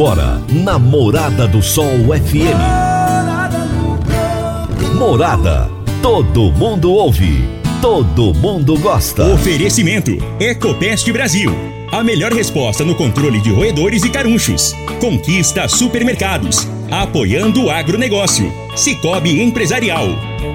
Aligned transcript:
Agora, 0.00 0.40
na 0.48 0.78
Morada 0.78 1.46
do 1.46 1.62
Sol 1.62 1.84
FM. 2.08 2.56
Morada. 4.98 5.70
Todo 6.00 6.50
mundo 6.52 6.90
ouve. 6.90 7.44
Todo 7.82 8.32
mundo 8.32 8.78
gosta. 8.78 9.26
Oferecimento: 9.26 10.12
Ecopest 10.40 11.06
Brasil. 11.12 11.52
A 11.92 12.02
melhor 12.02 12.32
resposta 12.32 12.82
no 12.82 12.94
controle 12.94 13.42
de 13.42 13.50
roedores 13.50 14.02
e 14.02 14.08
carunchos. 14.08 14.74
Conquista 15.02 15.68
supermercados. 15.68 16.66
Apoiando 16.90 17.64
o 17.64 17.70
agronegócio. 17.70 18.50
Cicobi 18.74 19.42
Empresarial. 19.42 20.06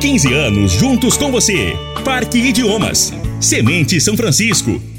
15 0.01 0.33
anos 0.33 0.71
juntos 0.71 1.17
com 1.17 1.31
você. 1.31 1.77
Parque 2.03 2.39
Idiomas. 2.39 3.13
Semente 3.39 4.01
São 4.01 4.17
Francisco. 4.17 4.81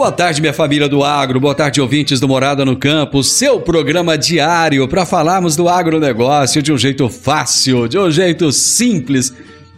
Boa 0.00 0.10
tarde, 0.10 0.40
minha 0.40 0.54
família 0.54 0.88
do 0.88 1.04
agro. 1.04 1.38
Boa 1.38 1.54
tarde, 1.54 1.78
ouvintes 1.78 2.18
do 2.20 2.26
Morada 2.26 2.64
no 2.64 2.74
Campo. 2.74 3.22
Seu 3.22 3.60
programa 3.60 4.16
diário 4.16 4.88
para 4.88 5.04
falarmos 5.04 5.56
do 5.56 5.68
agronegócio 5.68 6.62
de 6.62 6.72
um 6.72 6.78
jeito 6.78 7.06
fácil, 7.10 7.86
de 7.86 7.98
um 7.98 8.10
jeito 8.10 8.50
simples, 8.50 9.30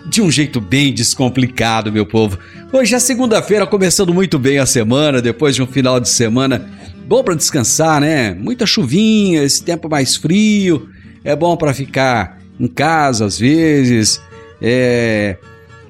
de 0.06 0.22
um 0.22 0.30
jeito 0.30 0.60
bem 0.60 0.94
descomplicado, 0.94 1.90
meu 1.90 2.06
povo. 2.06 2.38
Hoje 2.72 2.94
é 2.94 3.00
segunda-feira, 3.00 3.66
começando 3.66 4.14
muito 4.14 4.38
bem 4.38 4.60
a 4.60 4.64
semana, 4.64 5.20
depois 5.20 5.56
de 5.56 5.62
um 5.62 5.66
final 5.66 5.98
de 5.98 6.08
semana 6.08 6.70
bom 7.04 7.24
para 7.24 7.34
descansar, 7.34 8.00
né? 8.00 8.32
Muita 8.32 8.64
chuvinha, 8.64 9.42
esse 9.42 9.64
tempo 9.64 9.88
mais 9.88 10.14
frio. 10.14 10.88
É 11.24 11.34
bom 11.34 11.56
para 11.56 11.74
ficar 11.74 12.38
em 12.60 12.68
casa 12.68 13.26
às 13.26 13.40
vezes. 13.40 14.22
É, 14.62 15.36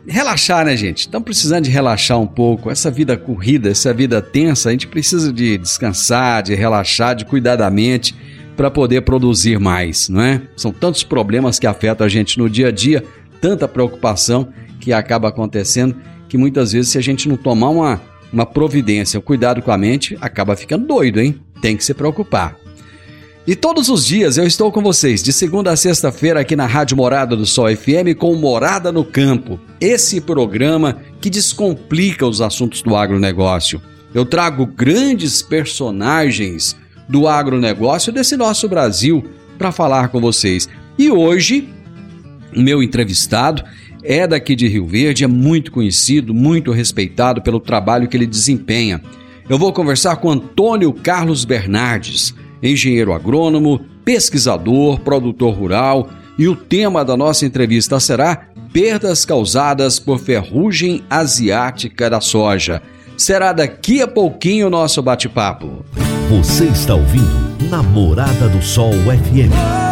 relaxar, 0.06 0.64
né, 0.64 0.76
gente? 0.76 1.00
Estamos 1.00 1.24
precisando 1.24 1.64
de 1.64 1.70
relaxar 1.70 2.18
um 2.18 2.26
pouco. 2.26 2.70
Essa 2.70 2.90
vida 2.90 3.16
corrida, 3.16 3.70
essa 3.70 3.92
vida 3.92 4.20
tensa, 4.20 4.68
a 4.68 4.72
gente 4.72 4.86
precisa 4.86 5.32
de 5.32 5.58
descansar, 5.58 6.42
de 6.42 6.54
relaxar, 6.54 7.14
de 7.14 7.24
cuidar 7.24 7.56
da 7.56 7.70
mente 7.70 8.14
para 8.56 8.70
poder 8.70 9.02
produzir 9.02 9.58
mais, 9.58 10.08
não 10.08 10.20
é? 10.20 10.42
São 10.56 10.72
tantos 10.72 11.02
problemas 11.02 11.58
que 11.58 11.66
afetam 11.66 12.06
a 12.06 12.08
gente 12.08 12.38
no 12.38 12.50
dia 12.50 12.68
a 12.68 12.70
dia, 12.70 13.02
tanta 13.40 13.66
preocupação 13.66 14.52
que 14.78 14.92
acaba 14.92 15.28
acontecendo 15.28 15.96
que 16.28 16.38
muitas 16.38 16.72
vezes 16.72 16.90
se 16.90 16.98
a 16.98 17.02
gente 17.02 17.28
não 17.28 17.36
tomar 17.36 17.68
uma, 17.68 18.00
uma 18.32 18.46
providência, 18.46 19.18
um 19.18 19.22
cuidado 19.22 19.60
com 19.60 19.70
a 19.70 19.76
mente, 19.76 20.16
acaba 20.20 20.56
ficando 20.56 20.86
doido, 20.86 21.20
hein? 21.20 21.38
Tem 21.60 21.76
que 21.76 21.84
se 21.84 21.92
preocupar. 21.92 22.56
E 23.44 23.56
todos 23.56 23.88
os 23.88 24.06
dias 24.06 24.38
eu 24.38 24.46
estou 24.46 24.70
com 24.70 24.80
vocês, 24.80 25.20
de 25.20 25.32
segunda 25.32 25.72
a 25.72 25.76
sexta-feira, 25.76 26.38
aqui 26.38 26.54
na 26.54 26.64
Rádio 26.64 26.96
Morada 26.96 27.34
do 27.34 27.44
Sol 27.44 27.74
FM, 27.74 28.16
com 28.16 28.36
Morada 28.36 28.92
no 28.92 29.04
Campo. 29.04 29.58
Esse 29.80 30.20
programa 30.20 30.98
que 31.20 31.28
descomplica 31.28 32.24
os 32.24 32.40
assuntos 32.40 32.82
do 32.82 32.94
agronegócio. 32.94 33.82
Eu 34.14 34.24
trago 34.24 34.64
grandes 34.64 35.42
personagens 35.42 36.76
do 37.08 37.26
agronegócio 37.26 38.12
desse 38.12 38.36
nosso 38.36 38.68
Brasil 38.68 39.24
para 39.58 39.72
falar 39.72 40.06
com 40.10 40.20
vocês. 40.20 40.68
E 40.96 41.10
hoje, 41.10 41.68
meu 42.56 42.80
entrevistado 42.80 43.64
é 44.04 44.24
daqui 44.24 44.54
de 44.54 44.68
Rio 44.68 44.86
Verde, 44.86 45.24
é 45.24 45.28
muito 45.28 45.72
conhecido, 45.72 46.32
muito 46.32 46.70
respeitado 46.70 47.42
pelo 47.42 47.58
trabalho 47.58 48.06
que 48.06 48.16
ele 48.16 48.26
desempenha. 48.26 49.02
Eu 49.48 49.58
vou 49.58 49.72
conversar 49.72 50.14
com 50.16 50.30
Antônio 50.30 50.92
Carlos 50.92 51.44
Bernardes 51.44 52.32
engenheiro 52.62 53.12
agrônomo, 53.12 53.80
pesquisador, 54.04 55.00
produtor 55.00 55.54
rural, 55.54 56.08
e 56.38 56.48
o 56.48 56.56
tema 56.56 57.04
da 57.04 57.16
nossa 57.16 57.44
entrevista 57.44 58.00
será 58.00 58.46
Perdas 58.72 59.26
causadas 59.26 59.98
por 59.98 60.18
ferrugem 60.18 61.04
asiática 61.10 62.08
da 62.08 62.22
soja. 62.22 62.80
Será 63.18 63.52
daqui 63.52 64.00
a 64.00 64.08
pouquinho 64.08 64.68
o 64.68 64.70
nosso 64.70 65.02
bate-papo. 65.02 65.84
Você 66.30 66.64
está 66.64 66.94
ouvindo 66.94 67.68
Namorada 67.70 68.48
do 68.48 68.62
Sol 68.62 68.92
FM. 68.92 69.91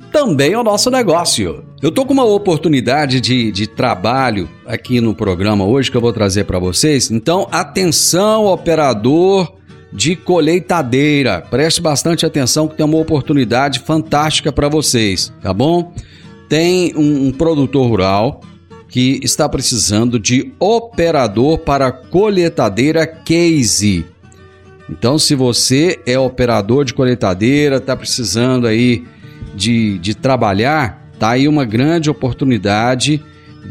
também 0.11 0.53
é 0.53 0.59
o 0.59 0.63
nosso 0.63 0.91
negócio. 0.91 1.63
Eu 1.81 1.91
tô 1.91 2.05
com 2.05 2.13
uma 2.13 2.25
oportunidade 2.25 3.21
de, 3.21 3.51
de 3.51 3.65
trabalho 3.65 4.47
aqui 4.65 4.99
no 4.99 5.15
programa 5.15 5.65
hoje 5.65 5.89
que 5.89 5.97
eu 5.97 6.01
vou 6.01 6.13
trazer 6.13 6.43
para 6.43 6.59
vocês. 6.59 7.09
Então, 7.09 7.47
atenção, 7.51 8.45
operador 8.45 9.53
de 9.91 10.15
colheitadeira. 10.15 11.41
Preste 11.49 11.81
bastante 11.81 12.25
atenção 12.25 12.67
que 12.67 12.75
tem 12.75 12.85
uma 12.85 12.97
oportunidade 12.97 13.79
fantástica 13.79 14.51
para 14.51 14.69
vocês, 14.69 15.33
tá 15.41 15.53
bom? 15.53 15.93
Tem 16.47 16.93
um, 16.95 17.27
um 17.27 17.31
produtor 17.31 17.87
rural 17.87 18.41
que 18.89 19.19
está 19.23 19.47
precisando 19.47 20.19
de 20.19 20.51
operador 20.59 21.59
para 21.59 21.91
colheitadeira 21.91 23.07
case. 23.07 24.05
Então, 24.89 25.17
se 25.17 25.33
você 25.33 25.99
é 26.05 26.19
operador 26.19 26.83
de 26.83 26.93
colheitadeira, 26.93 27.77
está 27.77 27.95
precisando 27.95 28.67
aí 28.67 29.05
de, 29.55 29.97
de 29.99 30.15
trabalhar, 30.15 31.09
tá 31.19 31.31
aí 31.31 31.47
uma 31.47 31.65
grande 31.65 32.09
oportunidade 32.09 33.23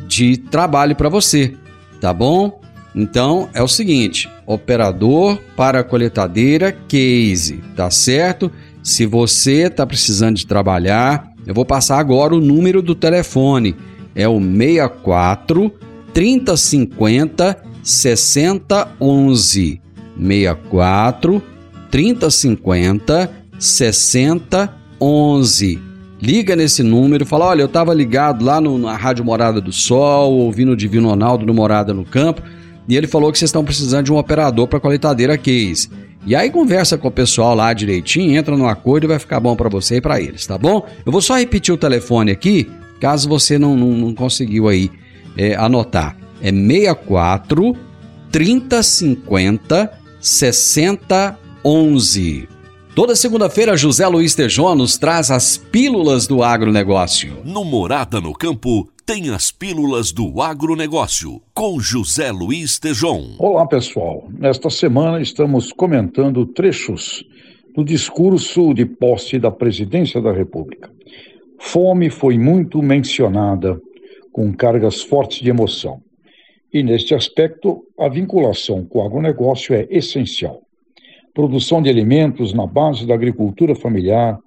de 0.07 0.37
trabalho 0.37 0.95
para 0.95 1.09
você, 1.09 1.55
tá 2.01 2.13
bom? 2.13 2.61
Então 2.95 3.49
é 3.55 3.63
o 3.63 3.69
seguinte: 3.69 4.29
operador 4.47 5.39
para 5.57 5.85
coletadeira 5.85 6.73
case, 6.73 7.63
tá 7.77 7.91
certo? 7.91 8.51
Se 8.83 9.07
você 9.07 9.67
está 9.67 9.87
precisando 9.87 10.37
de 10.37 10.47
trabalhar, 10.47 11.31
eu 11.47 11.55
vou 11.55 11.65
passar 11.65 11.99
agora 11.99 12.35
o 12.35 12.41
número 12.41 12.83
do 12.83 12.95
telefone. 12.95 13.77
É 14.15 14.29
o 14.29 14.41
64 14.41 15.73
3050 16.13 17.63
6011. 17.83 19.81
64 20.17 21.43
3050 21.91 23.31
6011. 23.59 24.80
Liga 26.21 26.55
nesse 26.55 26.83
número, 26.83 27.25
fala: 27.25 27.47
olha, 27.47 27.63
eu 27.63 27.67
estava 27.67 27.95
ligado 27.95 28.45
lá 28.45 28.61
no, 28.61 28.77
na 28.77 28.95
Rádio 28.95 29.25
Morada 29.25 29.59
do 29.61 29.73
Sol, 29.73 30.33
ouvindo 30.33 30.73
o 30.73 30.77
Divino 30.77 31.09
Ronaldo 31.09 31.47
no 31.47 31.55
Morada 31.55 31.95
no 31.95 32.05
Campo, 32.05 32.43
e 32.87 32.97
ele 32.97 33.07
falou 33.07 33.33
que 33.33 33.39
vocês 33.39 33.49
estão 33.49 33.65
precisando 33.65 34.05
de 34.05 34.13
um 34.13 34.19
operador 34.19 34.69
para 34.69 34.79
coletadeira 34.79 35.39
case. 35.39 35.89
E 36.27 36.37
aí 36.37 36.51
conversa 36.51 36.99
com 36.99 37.09
o 37.09 37.11
pessoal 37.11 37.55
lá 37.55 37.73
direitinho, 37.73 38.37
entra 38.37 38.55
no 38.55 38.69
acordo 38.69 39.05
e 39.05 39.07
vai 39.07 39.19
ficar 39.19 39.41
bom 39.41 39.57
para 39.57 39.71
você 39.71 39.97
e 39.97 40.03
para 40.03 40.21
eles, 40.21 40.47
tá 40.47 40.59
bom? 40.59 40.87
Eu 41.05 41.11
vou 41.11 41.23
só 41.23 41.37
repetir 41.37 41.73
o 41.73 41.79
telefone 41.79 42.31
aqui, 42.31 42.71
caso 43.01 43.27
você 43.27 43.59
não, 43.59 43.75
não, 43.75 43.93
não 43.93 44.15
conseguiu 44.15 44.69
aí 44.69 44.91
é, 45.37 45.55
anotar. 45.55 46.15
É 46.43 46.53
64 46.53 47.75
3050 48.31 49.91
6011. 50.21 52.60
Toda 52.93 53.15
segunda-feira, 53.15 53.77
José 53.77 54.05
Luiz 54.09 54.35
Tejon 54.35 54.75
nos 54.75 54.99
traz 54.99 55.31
as 55.31 55.57
pílulas 55.57 56.27
do 56.27 56.43
agronegócio. 56.43 57.37
No 57.45 57.65
Morada 57.65 58.21
no 58.21 58.33
Campo, 58.33 58.91
tem 59.07 59.31
as 59.31 59.53
pílulas 59.53 60.11
do 60.11 60.43
agronegócio, 60.43 61.41
com 61.55 61.79
José 61.79 62.33
Luiz 62.33 62.81
Tejon. 62.81 63.37
Olá, 63.39 63.65
pessoal. 63.65 64.29
Nesta 64.37 64.69
semana 64.69 65.23
estamos 65.23 65.73
comentando 65.73 66.45
trechos 66.45 67.25
do 67.77 67.85
discurso 67.85 68.75
de 68.75 68.85
posse 68.85 69.39
da 69.39 69.53
presidência 69.53 70.21
da 70.21 70.33
República. 70.33 70.91
Fome 71.61 72.11
foi 72.11 72.39
muito 72.39 72.83
mencionada, 72.83 73.81
com 74.33 74.53
cargas 74.53 75.01
fortes 75.01 75.39
de 75.41 75.49
emoção. 75.49 76.03
E 76.75 76.83
neste 76.83 77.15
aspecto, 77.15 77.85
a 77.97 78.09
vinculação 78.09 78.85
com 78.85 78.99
o 78.99 79.07
agronegócio 79.07 79.77
é 79.77 79.87
essencial 79.89 80.61
produção 81.35 81.81
de 81.83 81.89
alimentos 81.89 82.53
na 82.53 82.67
base 82.67 83.07
da 83.07 83.15
agricultura 83.15 83.75
familiar, 83.75 84.39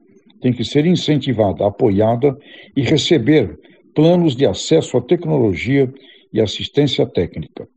tem 0.41 0.51
que 0.51 0.65
ser 0.65 0.85
incentivada, 0.85 1.65
apoiada 1.65 2.37
e 2.75 2.81
receber 2.81 3.57
planos 3.95 4.35
de 4.35 4.45
acesso 4.45 4.97
à 4.97 5.01
tecnologia 5.01 5.91
e 6.33 6.41
assistência 6.41 7.05
técnica. 7.05 7.67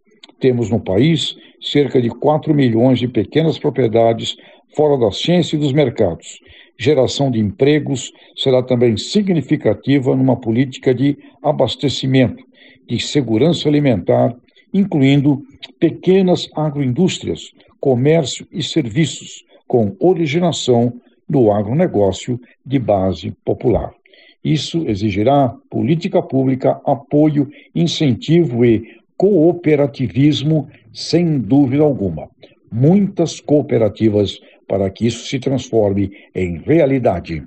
Temos 0.40 0.70
no 0.70 0.80
país 0.80 1.36
cerca 1.60 2.00
de 2.00 2.08
4 2.08 2.52
milhões 2.54 2.98
de 2.98 3.08
pequenas 3.08 3.58
propriedades 3.58 4.36
fora 4.74 4.98
da 4.98 5.10
ciência 5.10 5.56
e 5.56 5.58
dos 5.58 5.72
mercados. 5.72 6.40
Geração 6.78 7.30
de 7.30 7.38
empregos 7.38 8.12
será 8.36 8.62
também 8.62 8.96
significativa 8.96 10.14
numa 10.14 10.36
política 10.36 10.94
de 10.94 11.16
abastecimento, 11.42 12.44
de 12.86 13.00
segurança 13.00 13.68
alimentar, 13.68 14.34
incluindo 14.74 15.42
pequenas 15.80 16.48
agroindústrias, 16.54 17.52
comércio 17.80 18.46
e 18.50 18.62
serviços, 18.62 19.44
com 19.66 19.96
originação 19.98 20.92
do 21.28 21.50
agronegócio 21.50 22.40
de 22.64 22.78
base 22.78 23.32
popular. 23.44 23.92
Isso 24.44 24.86
exigirá 24.86 25.52
política 25.68 26.22
pública, 26.22 26.80
apoio, 26.84 27.50
incentivo 27.74 28.64
e 28.64 28.96
cooperativismo, 29.16 30.68
sem 30.92 31.38
dúvida 31.38 31.82
alguma. 31.82 32.28
Muitas 32.70 33.40
cooperativas 33.40 34.38
para 34.68 34.88
que 34.90 35.06
isso 35.06 35.26
se 35.26 35.38
transforme 35.38 36.12
em 36.34 36.58
realidade. 36.58 37.42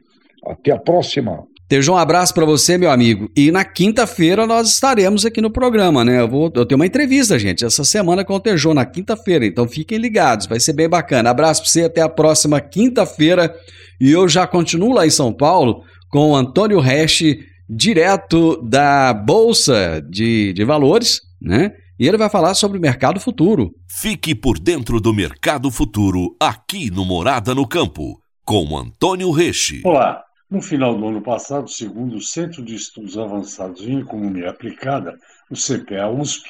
Até 0.45 0.71
a 0.71 0.77
próxima! 0.77 1.47
Tejo 1.69 1.94
um 1.94 1.98
abraço 1.98 2.33
para 2.33 2.45
você, 2.45 2.80
meu 2.80 2.89
amigo. 2.89 3.30
E 3.38 3.51
na 3.51 3.63
quinta-feira 3.63 4.48
nós 4.48 4.71
estaremos 4.71 5.24
aqui 5.24 5.39
no 5.39 5.51
programa, 5.51 6.04
né? 6.04 6.19
Eu, 6.19 6.27
vou, 6.27 6.51
eu 6.56 6.66
tenho 6.66 6.80
uma 6.80 6.86
entrevista, 6.88 7.38
gente, 7.38 7.63
essa 7.63 7.83
semana 7.83 8.25
com 8.25 8.33
o 8.33 8.39
Tejo, 8.39 8.74
na 8.74 8.88
quinta-feira. 8.88 9.45
Então 9.45 9.68
fiquem 9.68 10.00
ligados, 10.00 10.48
vai 10.48 10.60
ser 10.60 10.74
bem 10.74 10.89
bacana. 10.89 11.30
Abraço 11.30 11.62
para 11.62 11.69
você, 11.69 11.83
até 11.83 12.01
a 12.01 12.10
próxima 12.10 12.60
quinta-feira. 12.60 13.54
E 14.01 14.10
eu 14.10 14.27
já 14.27 14.48
continuo 14.48 14.94
lá 14.94 15.06
em 15.06 15.12
São 15.12 15.31
Paulo 15.31 15.83
com 16.10 16.31
o 16.31 16.36
Antônio 16.36 16.80
Resch, 16.80 17.38
direto 17.69 18.60
da 18.63 19.13
Bolsa 19.13 20.04
de, 20.10 20.51
de 20.54 20.65
Valores, 20.65 21.22
né? 21.39 21.72
E 22.00 22.07
ele 22.07 22.18
vai 22.18 22.31
falar 22.31 22.56
sobre 22.56 22.80
o 22.80 22.81
mercado 22.81 23.19
futuro. 23.19 23.69
Fique 23.88 24.33
por 24.33 24.57
dentro 24.57 25.00
do 25.00 25.13
mercado 25.13 25.69
futuro 25.69 26.36
aqui 26.39 26.89
no 26.89 27.06
Morada 27.06 27.54
no 27.54 27.68
Campo, 27.68 28.19
com 28.44 28.75
Antônio 28.75 29.30
Reche. 29.30 29.83
Olá. 29.86 30.28
No 30.50 30.63
final 30.63 30.98
do 30.98 31.07
ano 31.07 31.22
passado, 31.22 31.69
segundo 31.69 32.16
o 32.16 32.22
Centro 32.22 32.63
de 32.63 32.74
Estudos 32.74 33.19
Avançados 33.19 33.81
em 33.81 34.00
Economia 34.00 34.50
Aplicada, 34.50 35.16
o 35.48 35.54
CPA-USP, 35.54 36.50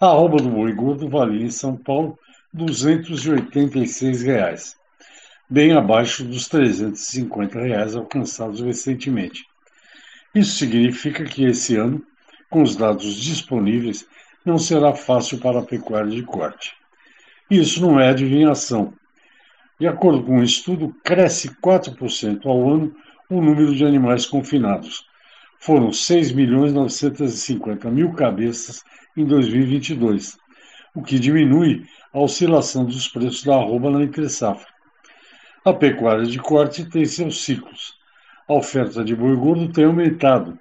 a 0.00 0.06
arroba 0.06 0.38
do 0.38 0.50
boi 0.50 0.72
gordo 0.72 1.08
valia 1.08 1.46
em 1.46 1.50
São 1.50 1.76
Paulo 1.76 2.18
286 2.52 4.22
reais, 4.22 4.76
bem 5.48 5.70
abaixo 5.70 6.24
dos 6.24 6.48
350 6.48 7.60
reais 7.60 7.94
alcançados 7.94 8.60
recentemente. 8.60 9.46
Isso 10.34 10.58
significa 10.58 11.24
que 11.24 11.44
esse 11.44 11.76
ano, 11.76 12.04
com 12.50 12.60
os 12.60 12.74
dados 12.74 13.14
disponíveis, 13.14 14.04
não 14.44 14.58
será 14.58 14.94
fácil 14.94 15.38
para 15.38 15.60
a 15.60 15.64
pecuária 15.64 16.10
de 16.10 16.24
corte. 16.24 16.72
Isso 17.48 17.80
não 17.80 18.00
é 18.00 18.08
adivinhação. 18.08 18.92
De 19.78 19.86
acordo 19.86 20.24
com 20.24 20.38
um 20.38 20.42
estudo, 20.42 20.92
cresce 21.04 21.50
4% 21.62 22.44
ao 22.46 22.68
ano 22.68 22.96
o 23.30 23.42
número 23.42 23.74
de 23.74 23.84
animais 23.84 24.24
confinados. 24.24 25.06
Foram 25.60 25.92
6 25.92 26.32
milhões 26.32 26.72
950 26.72 27.90
mil 27.90 28.12
cabeças 28.12 28.82
em 29.14 29.24
2022, 29.26 30.38
o 30.94 31.02
que 31.02 31.18
diminui 31.18 31.84
a 32.12 32.20
oscilação 32.20 32.86
dos 32.86 33.06
preços 33.08 33.44
da 33.44 33.54
arroba 33.54 33.90
na 33.90 34.02
entre-safra. 34.02 34.66
A 35.62 35.74
pecuária 35.74 36.24
de 36.24 36.38
corte 36.38 36.88
tem 36.88 37.04
seus 37.04 37.44
ciclos. 37.44 37.94
A 38.48 38.54
oferta 38.54 39.04
de 39.04 39.14
boi 39.14 39.36
gordo 39.36 39.70
tem 39.70 39.84
aumentado. 39.84 40.58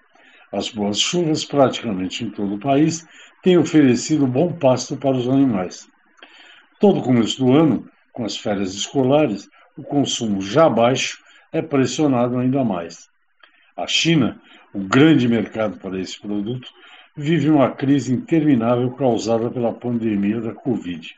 As 0.52 0.69
boas 0.69 1.00
chuvas, 1.00 1.46
praticamente 1.46 2.25
em 2.25 2.30
todo 2.30 2.56
o 2.56 2.60
país, 2.60 3.08
têm 3.42 3.58
oferecido 3.58 4.28
bom 4.28 4.52
pasto 4.52 4.98
para 4.98 5.16
os 5.16 5.30
animais. 5.30 5.88
Todo 6.81 7.02
começo 7.02 7.38
do 7.38 7.54
ano, 7.54 7.90
com 8.12 8.25
as 8.25 8.36
férias 8.36 8.74
escolares, 8.74 9.50
o 9.78 9.84
consumo 9.84 10.42
já 10.42 10.68
baixo 10.68 11.25
é 11.52 11.62
pressionado 11.62 12.38
ainda 12.38 12.64
mais. 12.64 13.10
A 13.76 13.88
China, 13.88 14.42
o 14.74 14.80
grande 14.80 15.28
mercado 15.28 15.78
para 15.78 16.00
esse 16.00 16.20
produto, 16.20 16.68
vive 17.16 17.50
uma 17.50 17.72
crise 17.72 18.14
interminável 18.14 18.92
causada 18.92 19.50
pela 19.50 19.74
pandemia 19.74 20.42
da 20.42 20.54
Covid. 20.54 21.16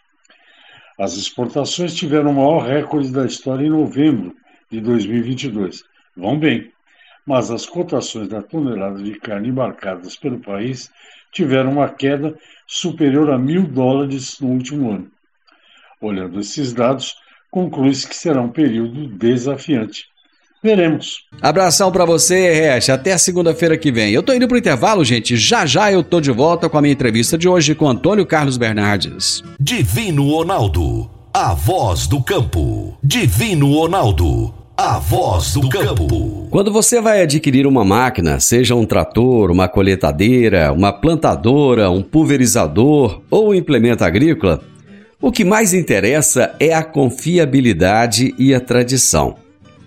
As 0.99 1.15
exportações 1.15 1.95
tiveram 1.95 2.31
o 2.31 2.35
maior 2.35 2.59
recorde 2.59 3.11
da 3.11 3.25
história 3.25 3.65
em 3.65 3.69
novembro 3.69 4.35
de 4.69 4.81
2022. 4.81 5.83
Vão 6.15 6.37
bem, 6.37 6.71
mas 7.25 7.49
as 7.49 7.65
cotações 7.65 8.27
da 8.27 8.41
tonelada 8.41 9.01
de 9.01 9.17
carne 9.19 9.49
embarcadas 9.49 10.17
pelo 10.17 10.39
país 10.39 10.91
tiveram 11.31 11.71
uma 11.71 11.89
queda 11.89 12.37
superior 12.67 13.29
a 13.31 13.37
mil 13.37 13.63
dólares 13.63 14.39
no 14.41 14.49
último 14.49 14.91
ano. 14.91 15.11
Olhando 16.01 16.39
esses 16.39 16.73
dados, 16.73 17.15
conclui-se 17.49 18.07
que 18.07 18.15
será 18.15 18.41
um 18.41 18.49
período 18.49 19.07
desafiante 19.07 20.08
Veremos. 20.61 21.23
Abração 21.41 21.91
para 21.91 22.03
você, 22.03 22.51
Resch. 22.51 22.89
Até 22.89 23.17
segunda-feira 23.17 23.77
que 23.77 23.91
vem. 23.91 24.11
Eu 24.11 24.21
tô 24.21 24.33
indo 24.33 24.47
pro 24.47 24.57
intervalo, 24.57 25.05
gente. 25.05 25.37
Já 25.37 25.65
já 25.65 25.91
eu 25.91 26.03
tô 26.03 26.19
de 26.19 26.31
volta 26.31 26.67
com 26.67 26.77
a 26.77 26.81
minha 26.81 26.93
entrevista 26.93 27.37
de 27.37 27.47
hoje 27.47 27.73
com 27.73 27.87
Antônio 27.87 28.25
Carlos 28.25 28.57
Bernardes. 28.57 29.41
Divino 29.59 30.29
Ronaldo, 30.29 31.09
a 31.33 31.53
voz 31.53 32.07
do 32.07 32.21
campo. 32.21 32.97
Divino 33.01 33.73
Ronaldo, 33.73 34.53
a 34.75 34.99
voz 34.99 35.53
do 35.53 35.69
campo. 35.69 36.49
Quando 36.51 36.73
você 36.73 36.99
vai 36.99 37.21
adquirir 37.21 37.65
uma 37.65 37.85
máquina, 37.85 38.41
seja 38.41 38.75
um 38.75 38.85
trator, 38.85 39.51
uma 39.51 39.69
coletadeira, 39.69 40.73
uma 40.73 40.91
plantadora, 40.91 41.89
um 41.89 42.01
pulverizador 42.01 43.21
ou 43.31 43.51
um 43.51 43.53
implemento 43.53 44.03
agrícola, 44.03 44.61
o 45.21 45.31
que 45.31 45.45
mais 45.45 45.73
interessa 45.73 46.53
é 46.59 46.73
a 46.73 46.83
confiabilidade 46.83 48.35
e 48.37 48.53
a 48.53 48.59
tradição 48.59 49.35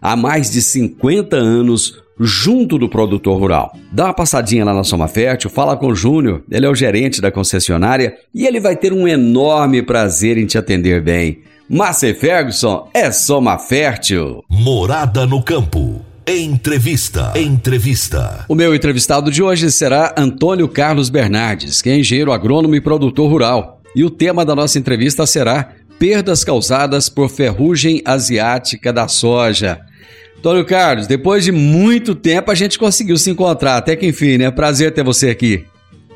há 0.00 0.16
mais 0.16 0.50
de 0.50 0.62
50 0.62 1.36
anos 1.36 2.00
junto 2.18 2.78
do 2.78 2.88
produtor 2.88 3.38
rural. 3.38 3.74
Dá 3.90 4.06
uma 4.06 4.14
passadinha 4.14 4.64
lá 4.64 4.74
na 4.74 4.84
Soma 4.84 5.08
Fértil, 5.08 5.48
fala 5.48 5.76
com 5.76 5.88
o 5.88 5.94
Júnior, 5.94 6.42
ele 6.50 6.66
é 6.66 6.68
o 6.68 6.74
gerente 6.74 7.20
da 7.20 7.30
concessionária 7.30 8.14
e 8.34 8.46
ele 8.46 8.60
vai 8.60 8.76
ter 8.76 8.92
um 8.92 9.08
enorme 9.08 9.82
prazer 9.82 10.36
em 10.36 10.46
te 10.46 10.58
atender 10.58 11.02
bem. 11.02 11.40
Márcia 11.68 12.14
Ferguson 12.14 12.88
é 12.92 13.10
Soma 13.10 13.58
Fértil. 13.58 14.44
Morada 14.50 15.26
no 15.26 15.42
campo. 15.42 16.04
Entrevista. 16.26 17.32
Entrevista. 17.36 18.44
O 18.48 18.54
meu 18.54 18.74
entrevistado 18.74 19.30
de 19.30 19.42
hoje 19.42 19.70
será 19.70 20.14
Antônio 20.16 20.68
Carlos 20.68 21.08
Bernardes, 21.08 21.80
que 21.80 21.88
é 21.88 21.98
engenheiro 21.98 22.32
agrônomo 22.32 22.74
e 22.74 22.80
produtor 22.80 23.30
rural. 23.30 23.80
E 23.96 24.04
o 24.04 24.10
tema 24.10 24.44
da 24.44 24.54
nossa 24.54 24.78
entrevista 24.78 25.26
será 25.26 25.70
Perdas 26.00 26.42
causadas 26.42 27.10
por 27.10 27.28
ferrugem 27.28 28.00
asiática 28.06 28.90
da 28.90 29.06
soja. 29.06 29.82
Antônio 30.40 30.64
Carlos, 30.64 31.06
depois 31.06 31.44
de 31.44 31.52
muito 31.52 32.14
tempo 32.14 32.50
a 32.50 32.54
gente 32.54 32.78
conseguiu 32.78 33.18
se 33.18 33.30
encontrar, 33.30 33.76
até 33.76 33.94
que 33.94 34.06
enfim, 34.06 34.38
né? 34.38 34.50
Prazer 34.50 34.90
ter 34.90 35.04
você 35.04 35.28
aqui. 35.28 35.66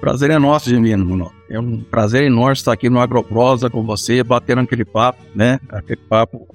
Prazer 0.00 0.30
é 0.30 0.38
nosso, 0.38 0.70
Gemino. 0.70 1.30
É 1.50 1.60
um 1.60 1.82
prazer 1.82 2.24
enorme 2.24 2.54
estar 2.54 2.72
aqui 2.72 2.88
no 2.88 3.00
Agroprosa 3.00 3.68
com 3.68 3.84
você, 3.84 4.24
batendo 4.24 4.62
aquele 4.62 4.84
papo, 4.84 5.22
né? 5.34 5.60
Aquele 5.68 6.00
papo 6.08 6.48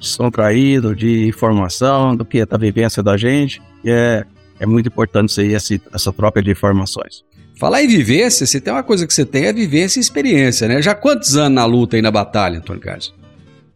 descontraído, 0.00 0.96
de 0.96 1.28
informação, 1.28 2.16
do 2.16 2.24
que 2.24 2.40
é 2.40 2.46
a 2.50 2.56
vivência 2.56 3.02
da 3.02 3.18
gente. 3.18 3.60
E 3.84 3.90
é, 3.90 4.24
é 4.58 4.64
muito 4.64 4.86
importante 4.86 5.28
isso 5.28 5.40
aí, 5.42 5.54
essa, 5.54 5.78
essa 5.92 6.10
troca 6.10 6.42
de 6.42 6.50
informações. 6.50 7.22
Falar 7.60 7.82
em 7.82 7.86
vivência, 7.86 8.46
se 8.46 8.62
tem 8.62 8.72
uma 8.72 8.82
coisa 8.82 9.06
que 9.06 9.12
você 9.12 9.26
tem 9.26 9.44
é 9.44 9.52
vivência 9.52 9.98
e 9.98 10.00
experiência, 10.00 10.66
né? 10.66 10.80
Já 10.80 10.94
quantos 10.94 11.36
anos 11.36 11.54
na 11.54 11.66
luta 11.66 11.96
aí 11.96 12.02
na 12.02 12.10
batalha, 12.10 12.60
Antônio 12.60 12.80
Carlos? 12.80 13.14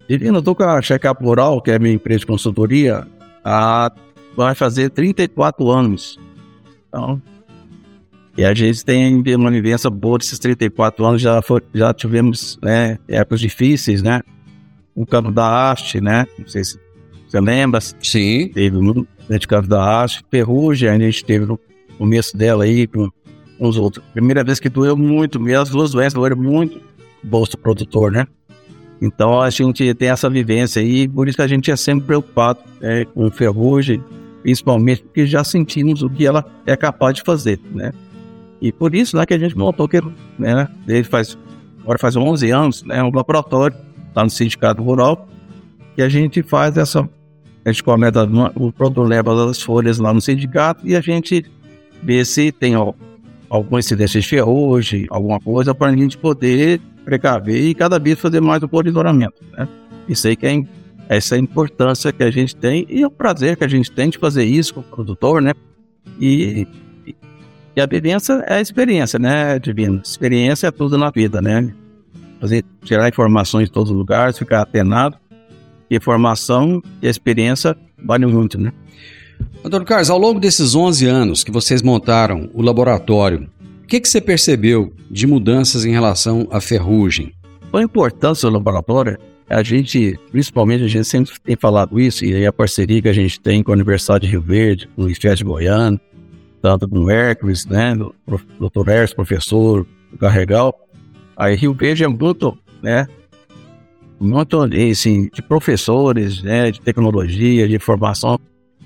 Divino, 0.09 0.39
eu 0.39 0.43
tô 0.43 0.55
com 0.55 0.63
a 0.63 0.81
Checkup 0.81 1.23
Rural, 1.23 1.61
que 1.61 1.71
é 1.71 1.75
a 1.75 1.79
minha 1.79 1.95
empresa 1.95 2.21
de 2.21 2.27
consultoria, 2.27 3.07
há, 3.49 3.93
vai 4.37 4.55
fazer 4.55 4.91
34 4.91 5.69
anos. 5.71 6.19
Então, 6.89 7.21
e 8.37 8.45
a 8.45 8.55
gente 8.55 8.85
tem 8.85 9.21
uma 9.35 9.51
vivência 9.51 9.91
boa 9.91 10.17
desses 10.17 10.39
34 10.39 11.05
anos, 11.05 11.21
já, 11.21 11.43
foi, 11.43 11.61
já 11.75 11.93
tivemos 11.93 12.57
né, 12.63 12.97
épocas 13.09 13.41
difíceis, 13.41 14.01
né? 14.01 14.21
O 14.95 15.05
campo 15.05 15.33
da 15.33 15.71
haste, 15.71 16.01
né? 16.01 16.25
Não 16.39 16.47
sei 16.47 16.63
se 16.63 16.79
você 17.29 17.41
lembra. 17.41 17.81
Sim. 17.81 18.49
Teve 18.55 18.77
um 18.77 19.05
né, 19.29 19.39
campo 19.41 19.67
da 19.67 20.03
haste. 20.03 20.25
Ferrugem, 20.31 20.89
a 20.89 20.99
gente 20.99 21.25
teve 21.25 21.47
no 21.47 21.59
começo 21.99 22.37
dela 22.37 22.63
aí, 22.63 22.87
com 22.87 23.11
uns 23.59 23.77
outros. 23.77 24.05
Primeira 24.13 24.45
vez 24.45 24.61
que 24.61 24.69
doeu 24.69 24.97
muito, 24.97 25.41
as 25.61 25.71
duas 25.71 25.91
doenças 25.91 26.15
doeram 26.15 26.37
muito 26.37 26.81
bolso 27.25 27.59
produtor, 27.59 28.13
né? 28.13 28.25
Então 29.01 29.41
a 29.41 29.49
gente 29.51 29.95
tem 29.95 30.09
essa 30.09 30.29
vivência 30.29 30.83
aí, 30.83 31.07
por 31.07 31.29
isso 31.29 31.37
que 31.37 31.43
a 31.43 31.47
gente 31.47 31.71
é 31.71 31.77
sempre 31.77 32.07
preocupado 32.07 32.59
né, 32.81 33.05
com 33.05 33.31
ferrugem, 33.31 34.03
principalmente 34.43 35.03
porque 35.03 35.27
já 35.27 35.45
sentimos 35.45 36.03
o 36.03 36.11
que 36.11 36.27
ela 36.27 36.45
é 36.67 36.77
capaz 36.77 37.15
de 37.15 37.23
fazer, 37.23 37.61
né? 37.73 37.93
E 38.61 38.73
por 38.73 38.95
isso 38.95 39.17
né, 39.17 39.25
que 39.25 39.35
a 39.35 39.39
gente 39.39 39.57
montou 39.57 39.89
que, 39.89 40.01
né, 40.39 40.69
faz, 41.09 41.39
agora 41.81 41.99
faz 41.99 42.17
11 42.17 42.51
anos, 42.51 42.83
né, 42.83 43.03
um 43.03 43.15
laboratório, 43.15 43.77
está 44.09 44.25
no 44.25 44.31
Sindicato 44.31 44.83
Rural, 44.83 45.29
que 45.95 46.03
a 46.03 46.09
gente 46.09 46.43
faz 46.43 46.77
essa, 46.77 47.09
a 47.65 47.71
gente 47.71 47.85
cometa, 47.85 48.29
o 48.57 48.73
produtor 48.73 49.07
leva 49.07 49.49
as 49.49 49.63
folhas 49.63 49.99
lá 49.99 50.13
no 50.13 50.21
sindicato 50.21 50.87
e 50.87 50.97
a 50.97 51.01
gente 51.01 51.45
vê 52.03 52.25
se 52.25 52.51
tem 52.51 52.77
ó, 52.77 52.93
alguma 53.49 53.79
incidência 53.79 54.21
de 54.21 54.27
ferrugem, 54.27 55.07
alguma 55.11 55.41
coisa, 55.41 55.75
para 55.75 55.93
a 55.93 55.97
gente 55.97 56.19
poder 56.19 56.81
precaver 57.09 57.57
e 57.57 57.75
cada 57.75 57.99
vez 57.99 58.21
fazer 58.21 58.39
mais 58.39 58.63
o 58.63 58.69
monitoramento, 58.71 59.43
né? 59.57 59.67
Isso 60.07 60.29
aí 60.29 60.37
que 60.37 60.47
é 60.47 60.63
essa 61.09 61.35
é 61.35 61.39
a 61.39 61.41
importância 61.41 62.13
que 62.13 62.23
a 62.23 62.31
gente 62.31 62.55
tem 62.55 62.87
e 62.87 63.03
o 63.03 63.11
prazer 63.11 63.57
que 63.57 63.65
a 63.65 63.69
gente 63.69 63.91
tem 63.91 64.11
de 64.11 64.19
fazer 64.19 64.45
isso 64.45 64.75
com 64.75 64.81
o 64.81 64.83
produtor, 64.83 65.41
né? 65.41 65.55
E, 66.21 66.67
e 67.75 67.81
a 67.81 67.87
vivência 67.87 68.45
é 68.47 68.57
a 68.57 68.61
experiência, 68.61 69.19
né, 69.19 69.59
Divino? 69.59 70.03
Experiência 70.05 70.67
é 70.67 70.71
tudo 70.71 70.99
na 70.99 71.11
vida, 71.11 71.41
né? 71.41 71.73
Fazer, 72.39 72.63
tirar 72.85 73.09
informações 73.09 73.69
de 73.69 73.73
todos 73.73 73.91
os 73.91 73.97
lugares, 73.97 74.37
ficar 74.37 74.61
atenado. 74.61 75.17
Informação 75.91 76.83
e 77.01 77.09
experiência 77.09 77.75
valem 78.05 78.29
muito, 78.29 78.61
né? 78.61 78.71
Antônio 79.65 79.87
Carlos, 79.87 80.11
ao 80.11 80.19
longo 80.19 80.39
desses 80.39 80.75
11 80.75 81.07
anos 81.07 81.43
que 81.43 81.51
vocês 81.51 81.81
montaram 81.81 82.51
o 82.53 82.61
laboratório, 82.61 83.49
que, 83.89 84.01
que 84.01 84.09
você 84.09 84.21
percebeu 84.21 84.93
de 85.11 85.27
mudanças 85.27 85.87
em 85.87 85.91
relação 85.91 86.47
à 86.51 86.61
ferrugem? 86.61 87.33
A 87.73 87.83
importância 87.83 88.49
do 88.49 88.53
laboratório 88.55 89.19
a 89.49 89.63
gente, 89.63 90.19
principalmente, 90.31 90.85
a 90.85 90.89
gente 90.89 91.07
sempre 91.07 91.33
tem 91.43 91.57
falado 91.57 91.99
isso, 91.99 92.23
e 92.25 92.35
aí 92.35 92.47
a 92.47 92.53
parceria 92.53 93.01
que 93.01 93.09
a 93.09 93.13
gente 93.15 93.41
tem 93.41 93.63
com 93.63 93.73
a 93.73 93.75
Universidade 93.75 94.27
de 94.27 94.31
Rio 94.31 94.43
Verde, 94.43 94.87
com 94.95 95.05
o 95.05 95.11
IFES 95.11 95.41
Goiano, 95.41 95.99
tanto 96.61 96.87
com 96.87 97.05
o 97.05 97.11
Hércules, 97.11 97.65
né, 97.65 97.95
o 97.95 98.69
Dr. 98.69 98.91
Hércules, 98.91 99.15
professor 99.15 99.87
do 100.13 100.19
Carregal. 100.19 100.75
Aí 101.35 101.57
Rio 101.57 101.73
Verde 101.73 102.05
é 102.05 102.09
muito, 102.09 102.59
né, 102.83 103.07
muito, 104.21 104.61
assim, 104.91 105.31
de 105.33 105.41
professores, 105.41 106.43
né, 106.43 106.71
de 106.71 106.81
tecnologia, 106.83 107.67
de 107.67 107.79
formação, 107.79 108.39